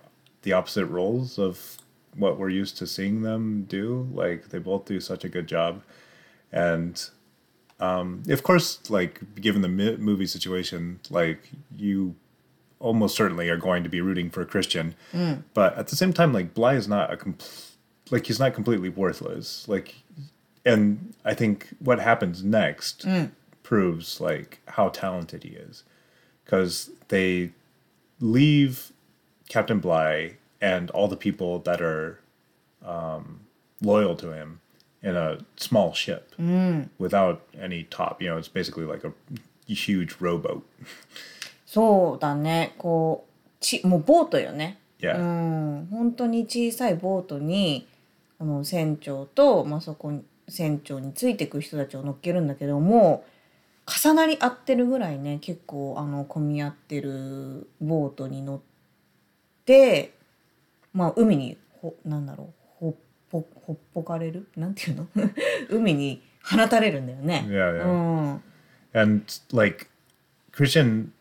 [0.42, 1.78] the opposite roles of
[2.16, 5.82] what we're used to seeing them do, like, they both do such a good job.
[6.50, 7.08] And
[7.80, 12.16] um, of course, like given the mi- movie situation, like you
[12.80, 15.42] almost certainly are going to be rooting for a Christian, mm.
[15.54, 17.72] but at the same time, like Bligh is not a compl-
[18.10, 19.68] like he's not completely worthless.
[19.68, 19.96] Like,
[20.64, 23.30] and I think what happens next mm.
[23.62, 25.84] proves like how talented he is,
[26.44, 27.50] because they
[28.20, 28.92] leave
[29.48, 32.20] Captain Bly and all the people that are
[32.84, 33.40] um,
[33.80, 34.60] loyal to him
[35.02, 36.34] in a small ship
[36.98, 38.20] without any top.
[38.20, 39.12] You know, it's basically like a
[39.66, 40.62] huge rowboat.
[41.66, 44.78] そうだねこうちもうボートよね。
[45.00, 45.18] Yeah.
[45.18, 47.86] うん、本当に小さいボートに
[48.40, 53.24] あの船長と、まあ、そこに船長についてく人たちを乗っけるんだけども
[53.86, 58.64] 重なり合ってるぐらいね結構あの混み合ってるボートに乗って
[60.93, 62.47] まあ海にほなんだろう
[62.79, 62.93] ほっ
[63.29, 65.07] ぽほっぽかれるなんていうの
[65.69, 67.45] 海に放たれるんだよね。
[67.47, 67.85] Yeah, yeah.
[67.85, 67.89] う
[68.37, 68.43] ん、
[68.93, 69.87] And like
[70.51, 71.11] Christian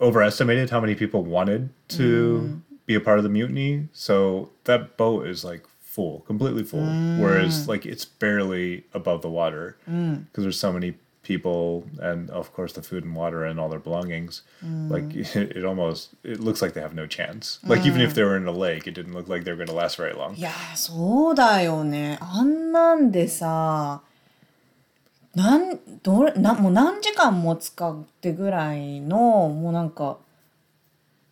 [0.00, 3.88] overestimated how many people wanted to be a part of the mutiny.
[3.92, 6.84] So that boat is like full, completely full.
[7.20, 11.00] Whereas like it's barely above the water because there's so many people
[12.01, 14.43] And of course the food and water and all their belongings.
[14.63, 17.59] Like it, it almost it looks like they have no chance.
[17.65, 19.67] Like even if they were in a lake, it didn't look like they were going
[19.69, 20.35] to last very long.
[20.35, 24.01] いやーそうだよねあんなんでさ
[25.35, 30.17] なんどれなもう何時間も使ってぐらいのもうなんか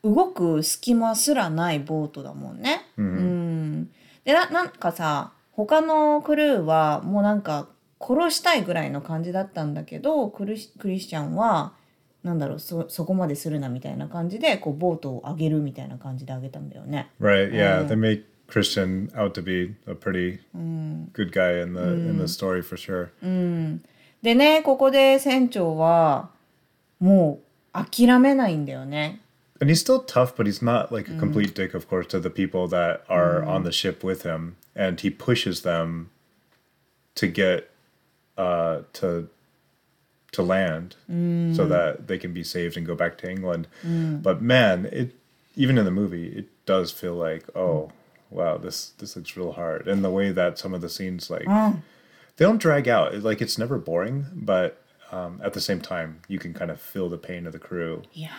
[0.04, 2.86] 動く隙間すらないボートだもんね。
[2.98, 3.90] うん
[4.24, 7.68] でななんかさ他のクルーはもうなんか
[8.00, 11.74] 殺したいぐらいの感じだったんだけどクリスクリスチャンは
[12.24, 17.10] なんだろうそそこまでするなみたいな感じでこうボートを上げるみたいな感じで上げたんだよね。
[17.20, 17.52] Right.
[17.52, 17.88] Yeah.
[17.88, 20.40] They make Christian out to be a pretty
[21.14, 23.10] good guy in the in the story for sure.
[24.22, 26.30] でねここで船長は
[27.00, 27.40] も
[27.74, 29.22] う諦めないんだよね。
[29.60, 32.68] And he's still tough, but he's not like a complete dick, of course, to the people
[32.68, 34.56] that are on the ship with him.
[34.76, 36.12] And he pushes them
[37.16, 37.72] to get
[38.38, 39.28] Uh, to
[40.32, 41.56] to land mm.
[41.56, 43.68] so that they can be saved and go back to England.
[43.84, 44.22] Mm.
[44.22, 45.16] But man, it
[45.56, 47.92] even in the movie, it does feel like, oh
[48.30, 49.88] wow, this this looks real hard.
[49.88, 51.82] And the way that some of the scenes like mm.
[52.36, 53.24] they don't drag out.
[53.24, 57.10] Like it's never boring, but um, at the same time, you can kind of feel
[57.10, 58.04] the pain of the crew.
[58.14, 58.30] Yeah.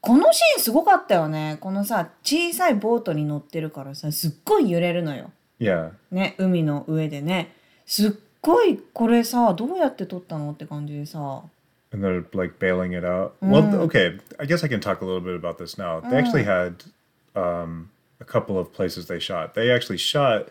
[0.00, 1.58] このシーンすごかったよね。
[1.60, 5.32] このさ、小さいボートに乗ってるからさ、すっごい揺れるのよ。
[5.60, 5.92] Yeah.
[6.10, 7.52] ね、海の上でね。
[7.86, 8.12] すっ
[8.45, 11.43] ごいこれさどうやって撮ったのって感じでさ。
[11.91, 13.35] and they're like bailing it out.
[13.41, 15.99] Well, th- okay, I guess I can talk a little bit about this now.
[15.99, 16.85] They actually had
[17.35, 19.55] um, a couple of places they shot.
[19.55, 20.49] They actually shot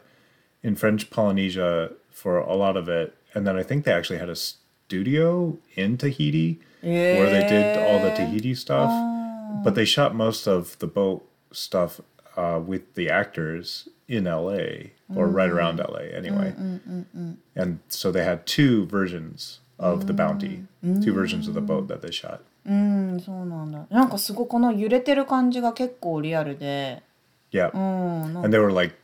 [0.63, 4.29] in French Polynesia for a lot of it, and then I think they actually had
[4.29, 8.91] a studio in Tahiti where they did all the Tahiti stuff.
[9.65, 12.01] But they shot most of the boat stuff
[12.37, 16.55] uh, with the actors in LA or right around LA anyway.
[17.57, 20.65] And so they had two versions of the bounty,
[21.03, 22.41] two versions of the boat that they shot.
[22.67, 23.87] うんそうなんだ。
[23.91, 27.03] なんかすごいこの揺れてる感じが結構リアルで。
[27.53, 27.71] Yeah.
[27.75, 27.79] う
[28.29, 28.95] んなん And they were like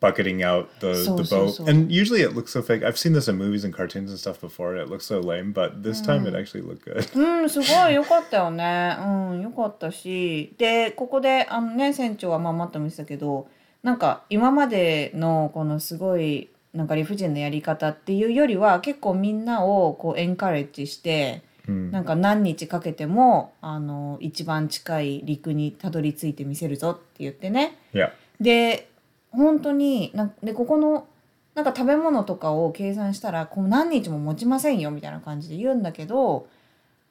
[0.00, 1.54] bucketing out the, So, the so, boat.
[1.54, 1.66] so.
[1.66, 2.82] And usually it looks so fake.
[2.82, 5.52] I've seen this in movies and cartoons and stuff before, and it looks so lame,
[5.52, 7.18] but this time it actually looked good.
[7.18, 8.96] うん、すごい良かったよね。
[9.00, 10.54] うん、良かったし。
[10.58, 13.48] で、ここで、あのね、船長はまあマットも言ってたけど、
[13.83, 27.77] なんか今までのこのすごい、なんか理不尽なやり方っていうよりは、結構みんなをこうエンカレッジして、なんか何日かけても、あの、一番近い陸にたどり着いてみせるぞって言ってね。
[28.39, 28.89] で
[29.31, 31.07] 本当になでここの
[31.55, 36.47] なんか食べ物とかを計算したらこう何日も持ちませんよみたいな感じで言うんだけど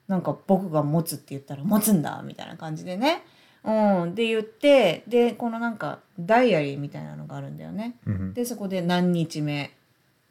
[0.09, 3.25] なんか僕が持つって言ったら持つんだみたいな感じでね。
[3.65, 7.97] うん、で言ってでこのなんかダイアリーみたいなのがあるんだよね。
[8.35, 9.73] でそこで何日目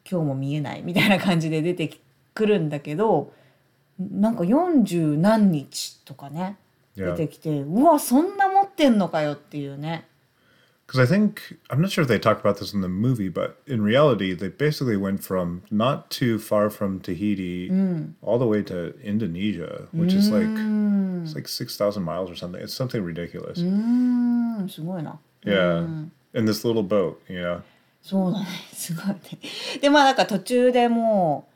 [0.08, 1.98] 今日も見えないみたいな感じで出て
[2.34, 3.32] くるんだけど
[3.98, 6.56] なんか40何日とかね.
[6.94, 10.06] 出てきてうわそんな持ってんのかよっていうね。
[10.91, 13.81] Because I think, I'm not sure if they talk about this in the movie, but in
[13.81, 17.69] reality, they basically went from not too far from Tahiti
[18.21, 20.47] all the way to Indonesia, which is like,
[21.23, 22.61] it's like 6,000 miles or something.
[22.61, 23.59] It's something ridiculous.
[23.59, 25.19] うんすごいな。
[25.43, 25.85] Yeah.
[26.33, 27.61] In this little boat, you know?
[28.01, 29.19] そうだねすごいね。
[29.81, 31.49] でまあなんか途中でも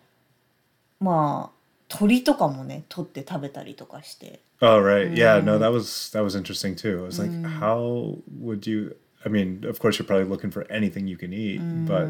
[0.99, 1.55] うまあ
[1.87, 4.41] 鳥とかもね取って食べたりとかして。
[4.59, 5.39] Oh right, yeah.
[5.41, 6.99] No, that was that was interesting too.
[6.99, 8.97] I was like, how would you?
[9.26, 12.06] I mean, of course, you're probably looking for anything you can eat, but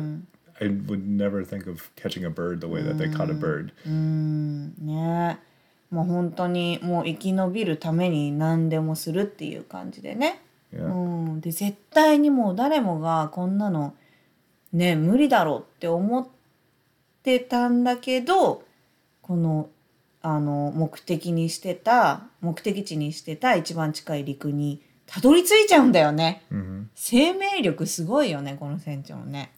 [0.61, 3.73] I would never think of catching a bird the way that they caught a bird.
[3.87, 5.39] ね
[5.91, 10.43] もう本当にもう生き延びるために何でもするっていう感じでね。
[10.75, 10.93] Yeah.
[10.93, 13.95] うん、で絶対にもう誰もがこんなの
[14.73, 16.27] ね無理だろうって思っ
[17.23, 18.65] てたんだけど
[19.23, 19.71] この
[20.23, 26.44] あの目的にしてた目的地にしてた一番近い陸にたどり着いちゃうんだよね。
[26.96, 29.52] 生命力すごいよねこの船長ね。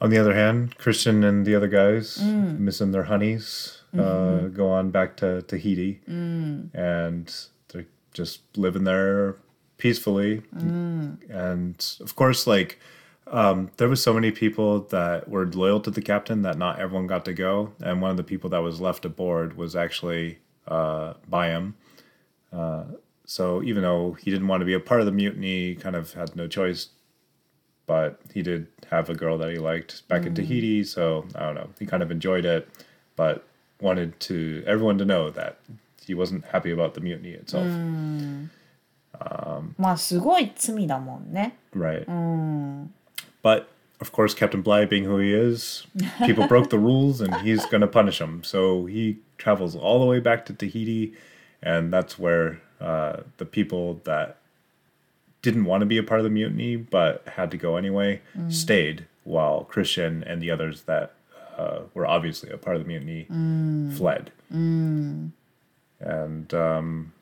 [0.00, 2.20] On the other hand, Christian and the other guys
[2.58, 6.00] missing their honeys uh, go on back to Tahiti,
[6.74, 7.32] and
[7.68, 9.36] they're just living there
[9.78, 10.42] peacefully.
[11.30, 12.80] And of course, like
[13.28, 17.06] um, there was so many people that were loyal to the captain that not everyone
[17.06, 21.14] got to go, and one of the people that was left aboard was actually uh,
[21.28, 21.76] by him.
[22.52, 22.84] Uh,
[23.28, 25.96] so even though he didn't want to be a part of the mutiny, he kind
[25.96, 26.88] of had no choice
[27.86, 31.54] but he did have a girl that he liked back in Tahiti, so I don't
[31.54, 31.70] know.
[31.78, 32.68] He kind of enjoyed it,
[33.16, 33.44] but
[33.80, 35.58] wanted to everyone to know that
[36.00, 37.66] he wasn't happy about the mutiny itself.
[39.78, 42.04] まあすごい罪だもんね Right.
[42.08, 42.92] うん
[43.42, 43.66] But
[44.00, 45.86] of course, Captain Bligh, being who he is,
[46.26, 48.42] people broke the rules and he's going to punish them.
[48.42, 51.14] So he travels all the way back to Tahiti,
[51.62, 54.37] and that's where uh, the people that
[55.41, 59.05] didn't want to be a part of the mutiny but had to go anyway stayed,
[59.23, 61.13] while Christian and the others that
[61.57, 63.25] uh, were obviously a part of the mutiny
[63.95, 64.31] fled.
[65.99, 67.13] And um,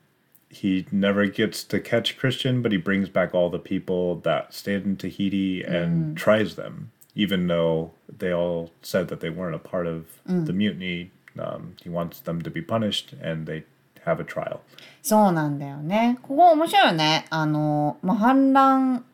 [0.50, 4.84] he never gets to catch Christian, but he brings back all the people that stayed
[4.84, 9.86] in Tahiti and tries them, even though they all said that they weren't a part
[9.86, 10.06] of
[10.46, 11.10] the mutiny.
[11.38, 13.64] Um, he wants them to be punished, and they
[14.08, 14.58] have a trial.
[15.02, 19.04] そうなんだよねここ面白いよねあの、まあ、反乱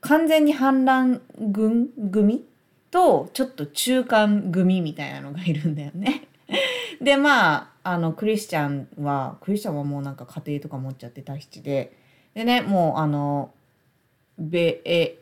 [0.00, 2.44] 完全に反乱軍組
[2.90, 6.28] とちょっと中間組みたいなのがいるんだよね。
[7.02, 11.92] でまああのクリスチャンはクリスチャンはもうなんか家庭とか持っちゃってタヒチで
[12.34, 13.50] でねもうあの
[14.38, 15.18] ベえ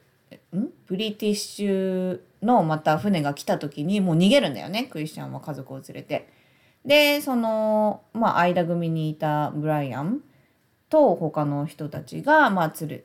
[0.55, 0.69] ん？
[0.87, 6.29] ブリティッシュのまた船が来た時にもう逃げるんだよねクリスチャンは家族を連れて。
[6.85, 10.21] でそのまあ間組にいたブライアン
[10.91, 13.05] と他の人たちが、まあ、連れ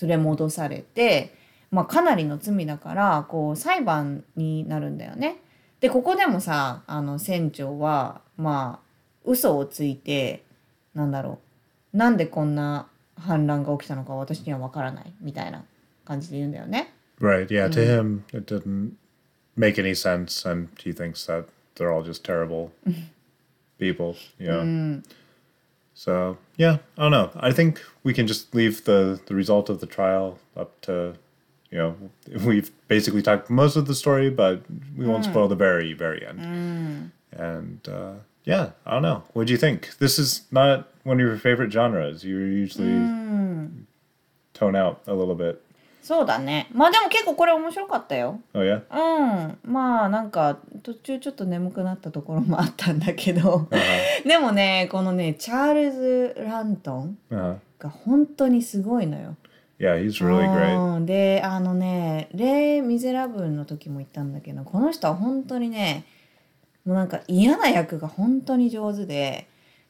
[0.00, 1.34] 連れ戻されて、
[1.70, 5.42] まあ、かなりの罪だからこう裁判になるんだよね。
[5.80, 8.86] でここでもさあの船長はまあ
[9.24, 10.44] 嘘をついて
[10.94, 11.38] なんだろ
[11.92, 15.64] うなんでこんな反乱が起きたのか私には分からないみたいな
[16.04, 16.92] 感じで言うんだよね。
[17.20, 17.46] Right.
[17.46, 17.68] Yeah.
[17.70, 18.92] To him, it didn't
[19.56, 22.70] make any sense, and he thinks that they're all just terrible
[23.78, 24.16] people.
[24.38, 24.62] Yeah.
[24.62, 25.02] know.
[25.94, 27.30] So yeah, I don't know.
[27.36, 31.14] I think we can just leave the the result of the trial up to,
[31.70, 31.96] you know,
[32.44, 34.62] we've basically talked most of the story, but
[34.96, 35.30] we won't mm.
[35.30, 36.40] spoil the very very end.
[36.40, 37.10] Mm.
[37.32, 38.12] And uh,
[38.44, 39.24] yeah, I don't know.
[39.32, 39.96] What do you think?
[39.98, 42.24] This is not one of your favorite genres.
[42.24, 43.70] You usually
[44.52, 45.62] tone out a little bit.
[46.06, 48.40] そうだねまあでも結構これ面白かったよ。
[48.54, 48.82] Oh yeah.
[48.92, 53.78] うんまあなんか途中ちょっと眠くなったところもあったんだけど Uh-huh.
[54.24, 57.56] でもねこのねチャールズ・ラントン Uh-huh.
[57.80, 59.34] が本当にすごいのよ。
[59.80, 60.96] Yeah, he's really great.
[60.96, 66.04] うんであのね「レイ・ミゼラブル」の時も言ったんだけどこの人は本当にね
[66.84, 69.48] もうなんか嫌な役が本当に上手で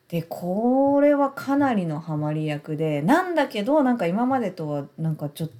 [0.08, 5.54] でこれはかなりのハマり役でなんだけどなんか今までとはなんかちょっと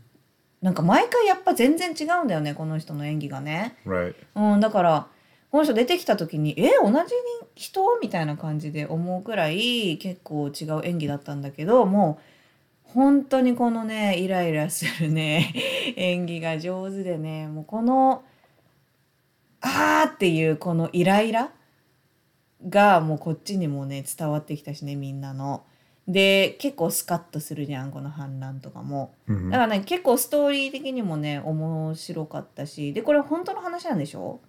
[0.67, 3.77] なんか毎回やっぱ全然違うんだよねこの人の演技がね。
[3.87, 4.17] Right.
[4.35, 5.07] うん、だから
[5.53, 7.15] この人出てきた時に「え同じ
[7.55, 12.19] 人?」みたいな感じで思うくらい結構違う演技だったんだけども
[12.89, 15.55] う本当にこのねイライラするね
[15.95, 18.25] 演技が上手でねもうこの
[19.63, 21.53] 「あー」っていうこのイライラ
[22.69, 25.63] がもうこっちにもね伝わってきたしねみんなの。
[26.09, 29.15] で結構スカッとするじゃんこの反乱とかも。
[29.29, 29.51] Mhm.
[29.51, 34.41] だからね結構ストーリー的にもね面白かったしでこれ本当の話なんでしょ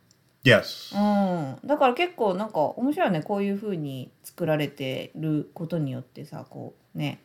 [0.43, 0.95] ？Yes.
[0.95, 7.19] うん、だから結構なんか面白いよねこういう風に作られてることによってさこうね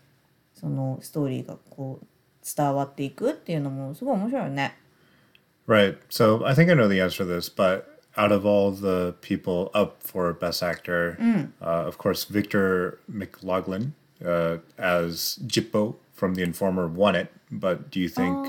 [0.54, 2.06] そのストーリーがこう
[2.56, 4.78] 伝わっていくっていうのもすごい面白いよね。
[5.68, 5.98] Right.
[6.08, 7.84] So I think I know the answer to this, but
[8.16, 11.16] out of all the people up for Best Actor,
[11.60, 13.92] uh, of course, Victor McLaughlin
[14.24, 17.32] uh, as Jippo from The Informer won it.
[17.50, 18.46] But do you think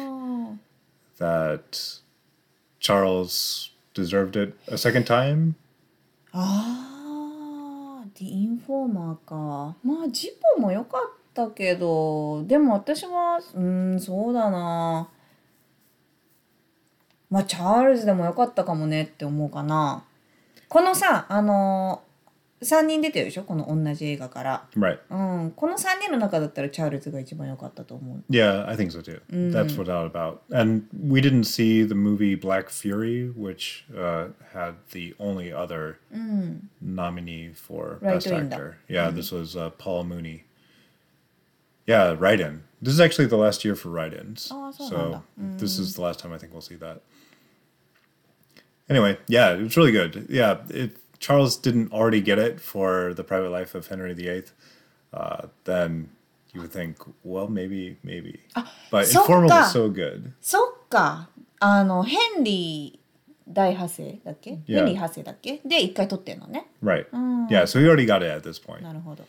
[1.18, 2.00] that
[2.80, 5.56] Charles deserved it a second time?
[6.32, 9.76] ああ、ディインフォーマーか。
[9.84, 11.02] まあジポも良かっ
[11.34, 15.10] たけど、でも私は、うん、そうだな。
[17.30, 20.04] まあチャールズでも良かったかもねって思うかな。
[20.70, 22.02] このさ、あの
[22.64, 23.44] 3人出てるでしょ？
[23.44, 25.00] この同じ映画から、right.
[25.10, 28.24] うん、この3人の中だったらチャールズが一番良かったと思う。
[28.30, 29.22] Yeah, I think so too.
[29.30, 29.30] Mm.
[29.30, 35.16] too、うん、That's without a doubt And we didn't see the movie Black Fury which、uh, had the
[35.20, 36.60] only other mm.
[36.82, 38.78] nominee for Best Actor.
[38.88, 39.16] Yeah, mm-hmm.
[39.18, 40.46] this was、uh, Paul Muni.
[41.86, 45.60] Yeah, write-in This is actually the last year for write-ins oh, So mm.
[45.60, 47.02] this is the last time I think we'll see that.
[48.90, 50.28] Anyway, yeah, it was really good.
[50.30, 54.44] Yeah, it Charles didn't already get it for the private life of Henry VIII,
[55.14, 56.10] uh, then
[56.54, 58.42] you would think, well, maybe, maybe.
[58.92, 60.34] But Informer was so good.
[60.42, 61.30] そっか。
[61.62, 64.76] あの、ヘンリー大派生だっけ、yeah.
[64.76, 66.68] ヘンリー派生だっけで、一回取ってんのね。
[66.84, 67.08] Right.
[67.50, 68.82] Yeah, so he already got it at this point.
[68.82, 69.24] なるほど。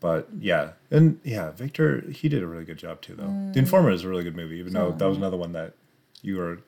[0.00, 3.52] But yeah, and yeah, Victor, he did a really good job too, though.
[3.52, 5.74] The Informer is a really good movie, even though that was another one that
[6.22, 6.60] you were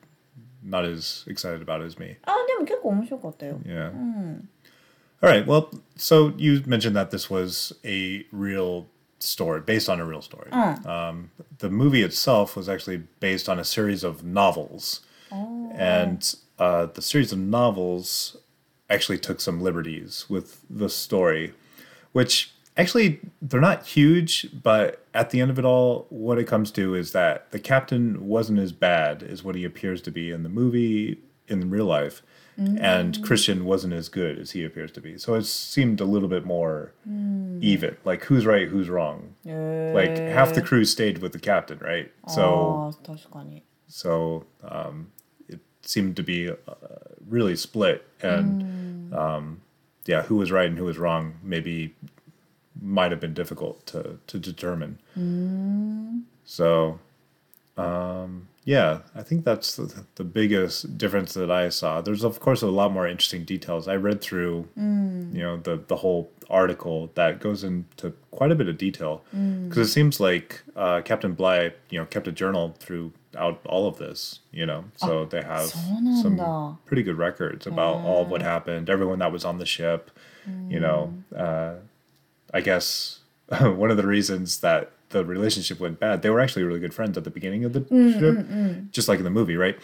[0.62, 2.16] not as excited about as me.
[2.24, 3.58] あ、でも結構面白かったよ。
[3.64, 3.92] Yeah.
[5.20, 5.44] All right.
[5.46, 8.86] Well, so you mentioned that this was a real
[9.18, 10.50] story based on a real story.
[10.86, 15.00] Um, the movie itself was actually based on a series of novels,
[15.74, 18.36] and uh, the series of novels
[18.88, 21.52] actually took some liberties with the story,
[22.12, 26.71] which actually they're not huge but at the end of it all what it comes
[26.71, 30.43] to is that the captain wasn't as bad as what he appears to be in
[30.43, 32.21] the movie in real life
[32.59, 32.79] mm.
[32.81, 36.29] and christian wasn't as good as he appears to be so it seemed a little
[36.29, 37.61] bit more mm.
[37.61, 39.93] even like who's right who's wrong uh.
[39.93, 40.65] like half the eh.
[40.65, 42.95] crew stayed with the captain right so oh,
[43.87, 45.11] so um,
[45.47, 46.55] it seemed to be uh,
[47.27, 48.63] really split and
[49.11, 49.15] mm.
[49.15, 49.61] um,
[50.05, 51.95] yeah, who was right and who was wrong maybe
[52.81, 54.99] might have been difficult to to determine.
[55.17, 56.23] Mm.
[56.45, 56.99] So,
[57.77, 62.01] um, yeah, I think that's the, the, biggest difference that I saw.
[62.01, 63.87] There's of course a lot more interesting details.
[63.87, 65.33] I read through, mm.
[65.33, 69.77] you know, the the whole article that goes into quite a bit of detail because
[69.77, 69.77] mm.
[69.77, 74.39] it seems like uh, Captain Bligh, you know, kept a journal throughout all of this.
[74.51, 79.19] You know, so ah, they have some pretty good records about all what happened, everyone
[79.19, 80.11] that was on the ship.
[80.69, 81.13] You know.
[81.33, 81.39] Mm.
[81.39, 81.79] Uh,
[82.53, 83.19] i guess
[83.59, 87.17] one of the reasons that the relationship went bad they were actually really good friends
[87.17, 88.91] at the beginning of the mm, ship mm, mm.
[88.91, 89.77] just like in the movie right?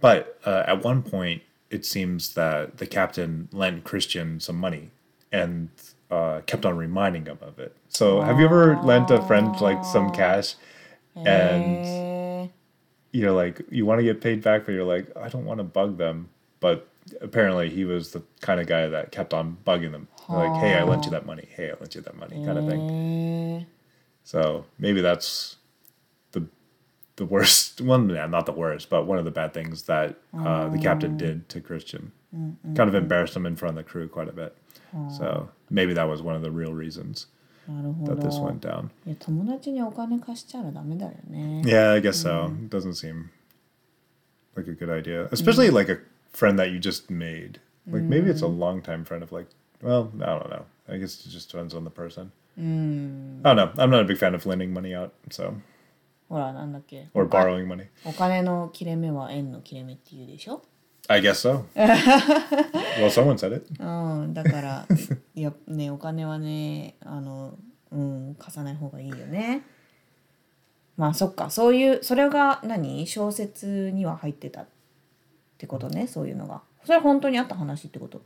[0.00, 4.90] But uh, at one point it seems that the captain lent christian some money
[5.32, 5.70] and
[6.10, 7.74] uh, kept on reminding him of it.
[7.88, 10.54] So have you ever lent a friend like some cash
[11.16, 12.50] and へ
[13.14, 15.64] you're like you want to get paid back but you're like i don't want to
[15.64, 16.88] bug them but
[17.20, 20.08] apparently he was the kind of guy that kept on bugging them.
[20.26, 20.50] Aww.
[20.50, 21.48] like hey i lent you that money.
[21.50, 22.80] Hey i lent you that money kind of thing.
[22.80, 23.66] Mm.
[24.22, 25.56] so maybe that's
[26.32, 26.46] the
[27.16, 30.68] the worst one well, not the worst but one of the bad things that uh,
[30.68, 31.18] the captain oh.
[31.18, 32.12] did to christian.
[32.34, 32.74] Mm-mm.
[32.76, 34.56] kind of embarrassed him in front of the crew quite a bit.
[35.18, 37.26] So maybe that was one of the real reasons
[37.66, 38.90] that this went down.
[41.64, 42.54] Yeah i guess so.
[42.68, 43.30] Doesn't seem
[44.56, 45.28] like a good idea.
[45.32, 45.72] Especially mm.
[45.72, 45.98] like a
[46.33, 47.59] friend that you just made.
[47.87, 49.47] Like maybe it's a longtime friend of like,
[49.81, 50.65] well, I don't know.
[50.87, 52.31] I guess it just depends on the person.
[52.57, 53.71] I don't know.
[53.77, 55.53] I'm not a big fan of lending money out, so
[56.29, 57.87] ほらなんだっけ or おか borrowing money.
[58.05, 60.61] お金の切れ目は円の切れ目って言うでしょ
[61.07, 61.63] I guess so.
[61.75, 63.65] well, someone said it.
[63.79, 64.87] うんだから
[65.33, 67.57] いやねお金はねあの
[67.91, 69.63] うん貸さない方がいいよね
[70.97, 74.71] まあそっかそういうそれが何小説には入ってたって
[75.67, 78.21] ことねそういうのがそれは本当にあった話ってこと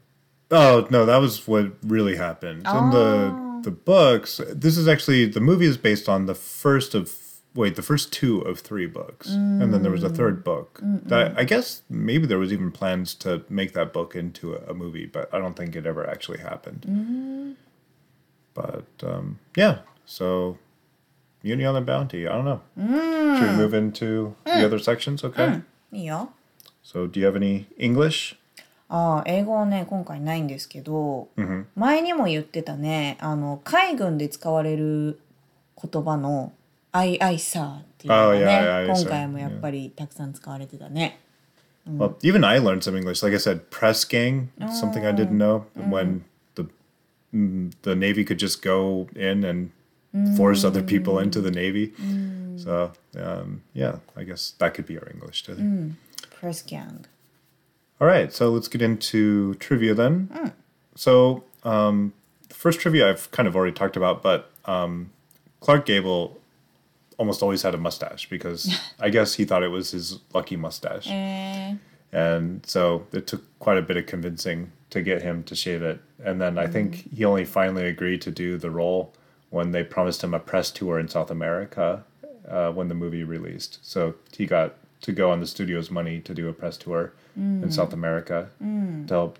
[0.51, 3.31] Oh no, that was what really happened in the
[3.63, 4.39] the books.
[4.53, 7.11] This is actually the movie is based on the first of
[7.55, 10.79] wait the first two of three books, and then there was a third book.
[10.83, 14.73] That I guess maybe there was even plans to make that book into a, a
[14.75, 17.55] movie, but I don't think it ever actually happened.
[18.53, 20.57] But um, yeah, so
[21.41, 22.27] Uni on the Bounty.
[22.27, 22.61] I don't know.
[23.39, 25.23] Should we move into the other sections?
[25.23, 25.61] Okay.
[25.91, 26.31] いいよ
[26.87, 28.35] So do you have any English?
[28.89, 31.29] ああ英語はね今回ないんですけど、
[31.75, 35.19] 前にも言ってたねあの海軍で使われる
[35.81, 36.53] 言葉の「
[36.91, 39.09] アイアイサー」っていうのが Oh, ね yeah, aye, aye, 今 sir.
[39.09, 41.19] 回もやっぱりたくさん使われてたね。
[41.85, 43.21] Well, even I learned some English.
[43.23, 45.65] Like I said, press gang, something I didn't know.
[45.75, 46.23] When
[46.55, 46.67] the
[47.33, 49.71] mm, the Navy could just go in and
[50.37, 51.93] force other people into the Navy.
[52.57, 55.91] So um, yeah, I guess that could be our English today.
[56.38, 57.04] Chris Young.
[58.00, 60.28] All right, so let's get into trivia then.
[60.28, 60.52] Mm.
[60.94, 62.12] So, um,
[62.48, 65.10] the first trivia I've kind of already talked about, but um,
[65.60, 66.38] Clark Gable
[67.18, 71.08] almost always had a mustache because I guess he thought it was his lucky mustache.
[71.08, 71.74] Eh.
[72.12, 76.00] And so it took quite a bit of convincing to get him to shave it.
[76.24, 77.16] And then I think mm.
[77.16, 79.12] he only finally agreed to do the role
[79.50, 82.04] when they promised him a press tour in South America
[82.48, 83.78] uh, when the movie released.
[83.82, 87.62] So he got to go on the studio's money to do a press tour mm.
[87.62, 87.94] in South mm.
[87.94, 89.06] America mm.
[89.06, 89.38] to help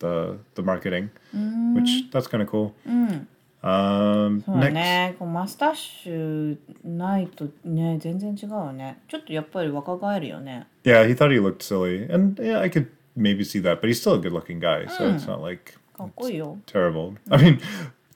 [0.00, 1.74] the the marketing, mm.
[1.74, 2.74] which that's kind of cool.
[2.86, 3.26] Mm.
[3.60, 8.98] Um, そうだね、こうマスタッシュないとね、全然違うよね。
[9.08, 10.68] ちょっとやっぱり若返るよね。
[10.84, 14.14] Yeah, he thought he looked silly, and yeah, I could maybe see that, but he's still
[14.14, 15.28] a good-looking guy, so it's mm.
[15.28, 17.16] not like it's terrible.
[17.32, 17.60] I mean,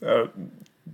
[0.00, 0.28] uh,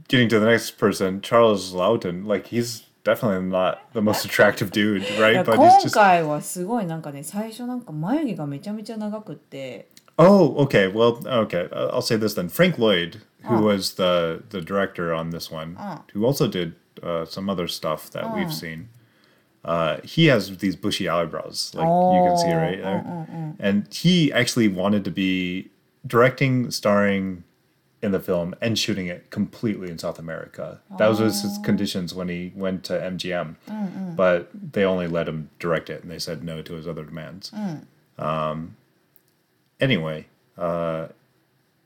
[0.08, 5.01] getting to the next person, Charles Laughton, like he's definitely not the most attractive dude,
[5.01, 5.33] い right?
[5.33, 9.87] や But 今 he's just 回はすごいなんかね最初なんか眉毛がめちゃめちゃ長くって
[10.17, 10.87] oh, okay.
[10.87, 11.67] Well, okay.
[11.71, 12.49] uh, I'll say this then.
[12.49, 15.77] Frank Lloyd, who was the the director on this one,
[16.13, 18.89] who also did uh, some other stuff that we've seen.
[19.65, 24.67] Uh, he has these bushy eyebrows, like you can see right there, and he actually
[24.67, 25.71] wanted to be
[26.05, 27.43] directing, starring,
[28.00, 30.80] in the film and shooting it completely in South America.
[30.98, 33.56] That was his conditions when he went to MGM,
[34.16, 37.52] but they only let him direct it, and they said no to his other demands.
[38.18, 38.76] Um,
[39.80, 40.26] anyway,
[40.56, 41.08] uh,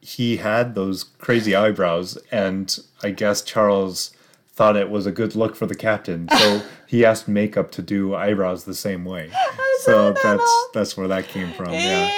[0.00, 4.10] he had those crazy eyebrows, and I guess Charles
[4.54, 8.14] thought it was a good look for the captain, so he asked makeup to do
[8.14, 9.30] eyebrows the same way.
[9.80, 11.72] so that's that's where that came from.
[11.72, 12.10] Yeah.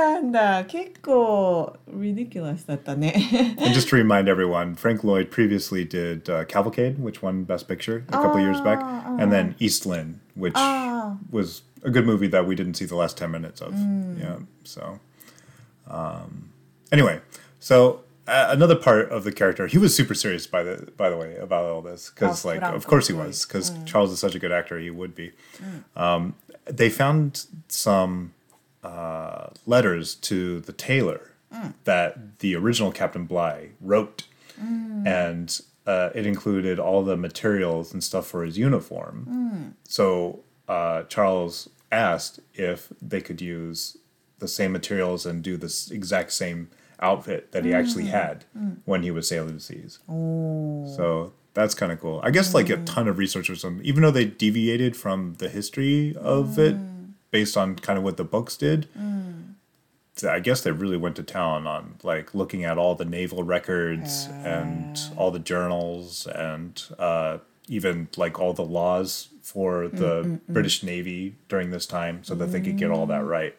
[0.00, 7.44] なんだ結構リディキュラスだ ったね And just to remind everyone, Frank Lloyd previously did uh, Cavalcade, which won
[7.44, 8.80] Best Picture a couple years back,
[9.20, 11.16] and then East Lynne, which Ah.
[11.30, 13.72] was a good movie that we didn't see the last 10 minutes of.
[14.18, 14.98] Yeah, so.
[15.88, 16.50] Um,
[16.90, 17.20] anyway,
[17.60, 21.16] so uh, another part of the character, he was super serious by the by the
[21.16, 23.28] way about all this because Oh, like Frank of course he Lloyd.
[23.28, 25.32] was because Charles is such a good actor, he would be.
[25.94, 28.32] Um, they found some
[28.83, 31.31] uh, letters to the tailor
[31.83, 34.23] that the original Captain Bligh wrote,
[35.05, 39.75] and uh, it included all the materials and stuff for his uniform.
[39.83, 43.97] So uh, Charles asked if they could use
[44.39, 46.69] the same materials and do this exact same
[47.01, 48.45] outfit that he actually had
[48.85, 49.99] when he was sailing the seas.
[50.95, 52.21] So that's kind of cool.
[52.23, 56.15] I guess like a ton of researchers, um, even though they deviated from the history
[56.15, 56.75] of it
[57.31, 59.55] based on kind of what the books did, mm.
[60.27, 64.27] I guess they really went to town on like looking at all the naval records
[64.43, 70.39] and all the journals and uh, even like all the laws for the mm, mm,
[70.49, 73.55] British Navy during this time so that they could get all that right.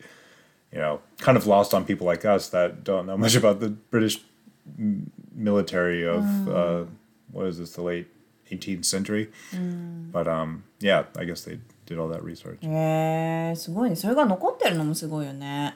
[0.71, 3.71] You know, kind of lost on people like us that don't know much about the
[3.71, 4.21] British
[5.35, 6.85] military of uh,
[7.31, 8.09] what is this, the late
[8.51, 9.31] 18th century.
[10.13, 11.59] But um, yeah, I guess they
[11.92, 12.58] did all that research.
[12.62, 15.76] へえー、すごいねそれが残ってるのもすごいよね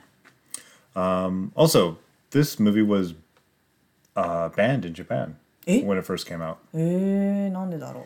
[0.93, 1.97] Also,
[2.31, 3.13] this movie was
[4.15, 5.37] uh, banned in Japan
[5.67, 5.83] Eh?
[5.85, 6.57] when it first came out.
[6.73, 8.05] へえー、なんでだろう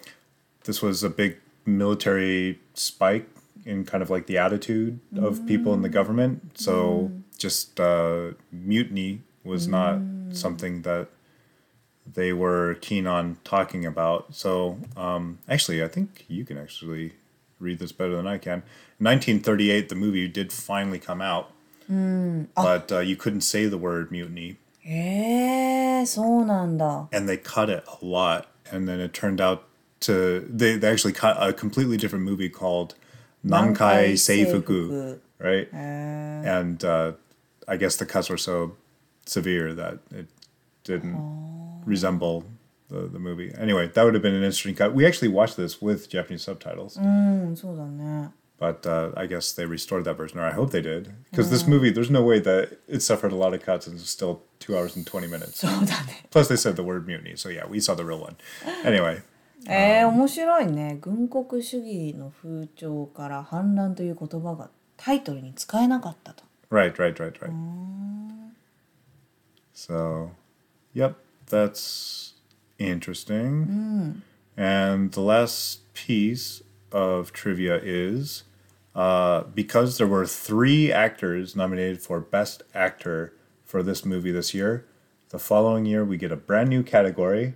[0.70, 3.28] This was a big military spike
[3.66, 6.40] in kind of like the attitude of people in the government.
[6.56, 10.00] So just uh, mutiny was not
[10.32, 11.08] something that
[12.12, 14.34] they were keen on talking about.
[14.36, 17.14] So um, actually, I think you can actually
[17.60, 18.64] read this better than I can.
[19.00, 21.52] In 1938, the movie did finally come out,
[21.88, 24.58] but uh, you couldn't say the word mutiny,
[24.88, 28.46] へえー、そうなんだ and they cut it a lot.
[28.72, 29.64] And then it turned out
[30.02, 32.96] to they, they actually cut a completely different movie called
[33.46, 35.68] Nankai Seifuku, right?
[35.74, 37.14] And uh,
[37.68, 38.76] I guess the cuts were so
[39.26, 40.28] severe that it
[40.84, 41.18] didn't
[41.86, 42.46] resemble
[42.90, 43.52] the, the movie.
[43.60, 44.94] Anyway, that would have been an interesting cut.
[44.94, 50.16] We actually watched this with Japanese subtitles, うんそうだね but uh, I guess they restored that
[50.16, 51.12] version, or I hope they did.
[51.30, 54.10] Because this movie, there's no way that it suffered a lot of cuts and it's
[54.10, 55.60] still two hours and 20 minutes.
[55.60, 58.38] そうだね Plus, they said the word mutiny, so yeah, we saw the real one.
[58.86, 59.22] Anyway,
[59.68, 67.52] えー、面白いね軍国主義の風潮から反乱という言葉がタイトルに使えなかったと right, right, right, right.
[69.74, 70.30] So,
[70.94, 71.16] yep,
[71.50, 72.29] that's
[72.80, 74.22] interesting.
[74.58, 76.62] And the last piece
[76.92, 78.44] of trivia is
[78.96, 83.34] uh, because there were three actors nominated for Best Actor
[83.66, 84.86] for this movie this year,
[85.30, 87.56] the following year we get a brand new category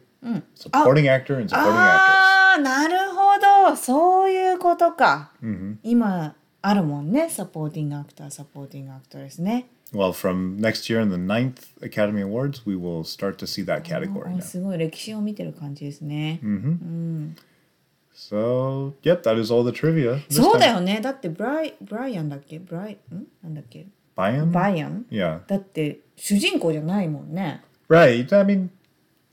[0.54, 2.16] supporting actor and supporting actress.
[2.18, 5.32] ああなるほどそういうことか、
[5.84, 13.82] 今あるもんねサポーティングアクターサポーティングアクトですね Well, from next year in the ninth Academy Awards, we will start to see that
[13.84, 14.42] category あ now.
[14.42, 16.40] すごい歴史を見てる感じですね、
[18.14, 20.20] So, yep, that is all the trivia.
[20.28, 20.74] this そうだ time.
[20.76, 24.52] よねだってブライブライアンだっけブライんなんだっけ Bayam?
[24.52, 25.40] バイアン Yeah.
[25.48, 28.32] だって主人公じゃないもんね Right.
[28.38, 28.70] I mean,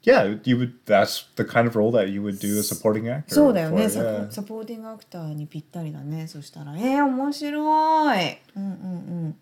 [0.03, 0.72] yeah, you would.
[0.86, 3.34] That's the kind of role that you would do a supporting actor.
[3.34, 4.30] そうだよね for, サポ yeah.
[4.30, 9.36] サポーティングアクターにぴったりだねそしたらえー、面白いうんうんうん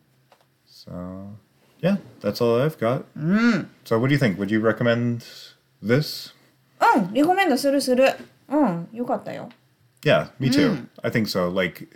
[0.88, 1.36] So,
[1.80, 3.04] yeah, that's all I've got.
[3.84, 4.38] So, what do you think?
[4.38, 5.24] Would you recommend
[5.82, 6.32] this?
[6.80, 8.12] うんリコメンドするする
[8.48, 9.48] うんよかったよ
[10.02, 10.86] Yeah, me too.
[11.02, 11.48] I think so.
[11.48, 11.88] Like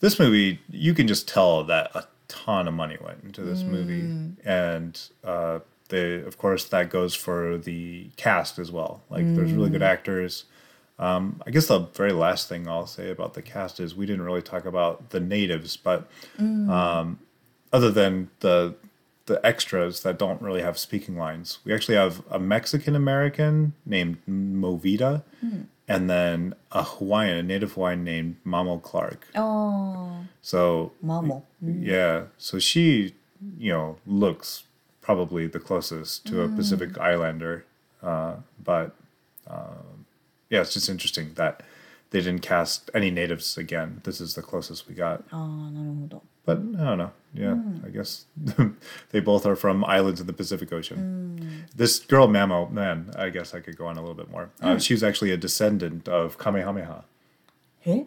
[0.00, 4.36] this movie, you can just tell that a ton of money went into this movie,
[4.44, 9.02] and uh, they, of course, that goes for the cast as well.
[9.10, 10.44] Like, there's really good actors.
[11.00, 14.22] Um, I guess the very last thing I'll say about the cast is we didn't
[14.24, 17.18] really talk about the natives, but um,
[17.73, 18.75] other than the
[19.25, 21.59] the extras that don't really have speaking lines.
[21.63, 25.65] We actually have a Mexican American named Movita, mm.
[25.87, 29.27] and then a Hawaiian, a native Hawaiian named Mamo Clark.
[29.35, 30.25] Oh.
[30.41, 31.43] So Mamo.
[31.63, 31.85] Mm.
[31.85, 32.23] Yeah.
[32.37, 33.15] So she,
[33.57, 34.63] you know, looks
[35.01, 36.45] probably the closest to mm.
[36.45, 36.55] a hmm.
[36.55, 37.65] Pacific Islander,
[38.01, 38.95] uh, but
[39.47, 40.05] um,
[40.49, 41.61] yeah, it's just interesting that
[42.11, 44.01] they didn't cast any natives again.
[44.05, 45.23] This is the closest we got.
[45.31, 46.23] Ah, なるほど。
[46.44, 47.10] But I don't know.
[47.34, 48.24] Yeah, I guess
[49.10, 51.66] they both are from islands in the Pacific Ocean.
[51.76, 54.48] This girl Mamo, man, I guess I could go on a little bit more.
[54.62, 57.04] Uh, she's actually a descendant of Kamehameha.
[57.84, 58.06] ええ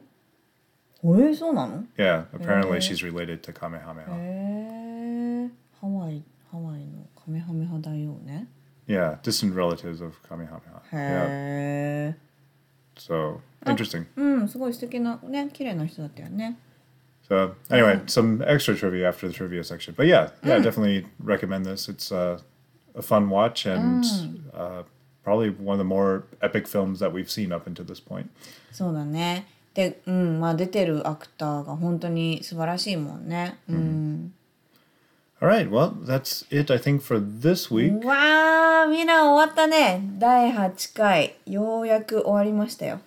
[1.03, 2.81] ー、そうなの Yeah, apparently Eh.
[2.81, 4.05] she's related to Kamehameha.
[4.11, 5.49] へえ
[5.79, 8.47] ハワイハワイのカメハメハ大王ね
[8.87, 10.81] Yeah, distant relatives of Kamehameha.
[10.91, 12.15] へ Yeah, え
[12.97, 14.05] so interesting.
[14.15, 16.57] うんすごい素敵なね綺麗な人だったよね
[17.27, 19.93] So anyway, some extra trivia after the trivia section.
[19.95, 21.87] But yeah, yeah, definitely recommend this.
[21.87, 22.39] It's uh,
[22.93, 24.03] a fun watch and
[24.53, 24.83] uh,
[25.23, 28.29] probably one of the more epic films that we've seen up until this point.
[28.71, 34.33] そうだねでうんまあ出てるアクターが本当に素晴らしいもんねうん、
[35.41, 38.03] All right, well, that's it, I think, for this week.
[38.03, 42.99] うわーみんな終わったね第8回ようやく終わりましたよ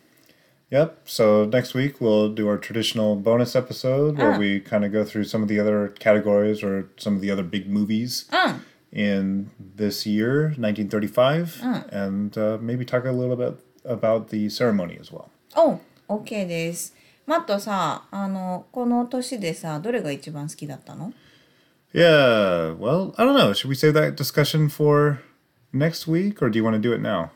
[0.70, 1.02] Yep.
[1.04, 4.38] So next week we'll do our traditional bonus episode where Ah.
[4.38, 7.42] we kind of go through some of the other categories or some of the other
[7.44, 8.60] big movies うん
[8.96, 15.10] in this year, 1935, and uh, maybe talk a little bit about the ceremony as
[15.12, 15.26] well.
[15.56, 16.94] お OK です
[17.26, 21.12] マットさあのこの年でさどれが一番好きだったの
[21.92, 22.76] Yeah.
[22.76, 23.52] Well, I don't know.
[23.52, 25.20] Should we save that discussion for
[25.72, 27.30] next week, or do you want to do it now?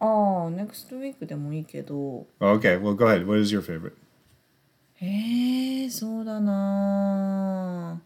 [0.00, 0.06] あ
[0.43, 2.79] あ NEXT week でもいいけど Okay.
[2.81, 3.25] Well, go ahead.
[3.25, 3.93] What is your favorite?
[5.01, 8.01] えー、そうだな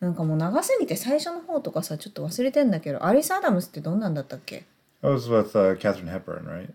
[0.00, 4.64] ーなんかもう長すぎて最初の方とかさちょっと忘れてんだけどアリス・アダムスってどんなんだったっけ
[5.02, 6.70] That was with uh, Catherine Hepburn, right?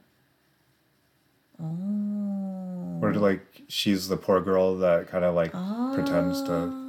[1.60, 6.82] あー Where like she's the poor girl that kind of like あー pretends to.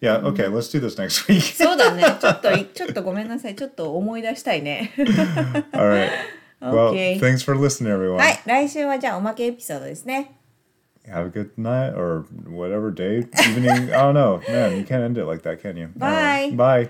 [0.00, 0.20] Yeah.
[0.24, 0.48] Okay.
[0.48, 1.40] Let's do this next week.
[1.54, 4.92] そうだねちょっといちょっとごめんなさいちょっと思い出したいね
[5.72, 6.10] All right.
[6.61, 7.19] Well, Okay.
[7.19, 8.17] thanks for listening, everyone.
[8.17, 10.33] はい来週はじゃあおまけエピソードですね
[11.07, 13.93] Have a good night or whatever day, evening.
[13.93, 14.41] I don't know.
[14.49, 15.85] Man, you can't end it like that, can you?
[15.85, 16.51] All Bye.
[16.51, 16.57] right.
[16.57, 16.89] Bye.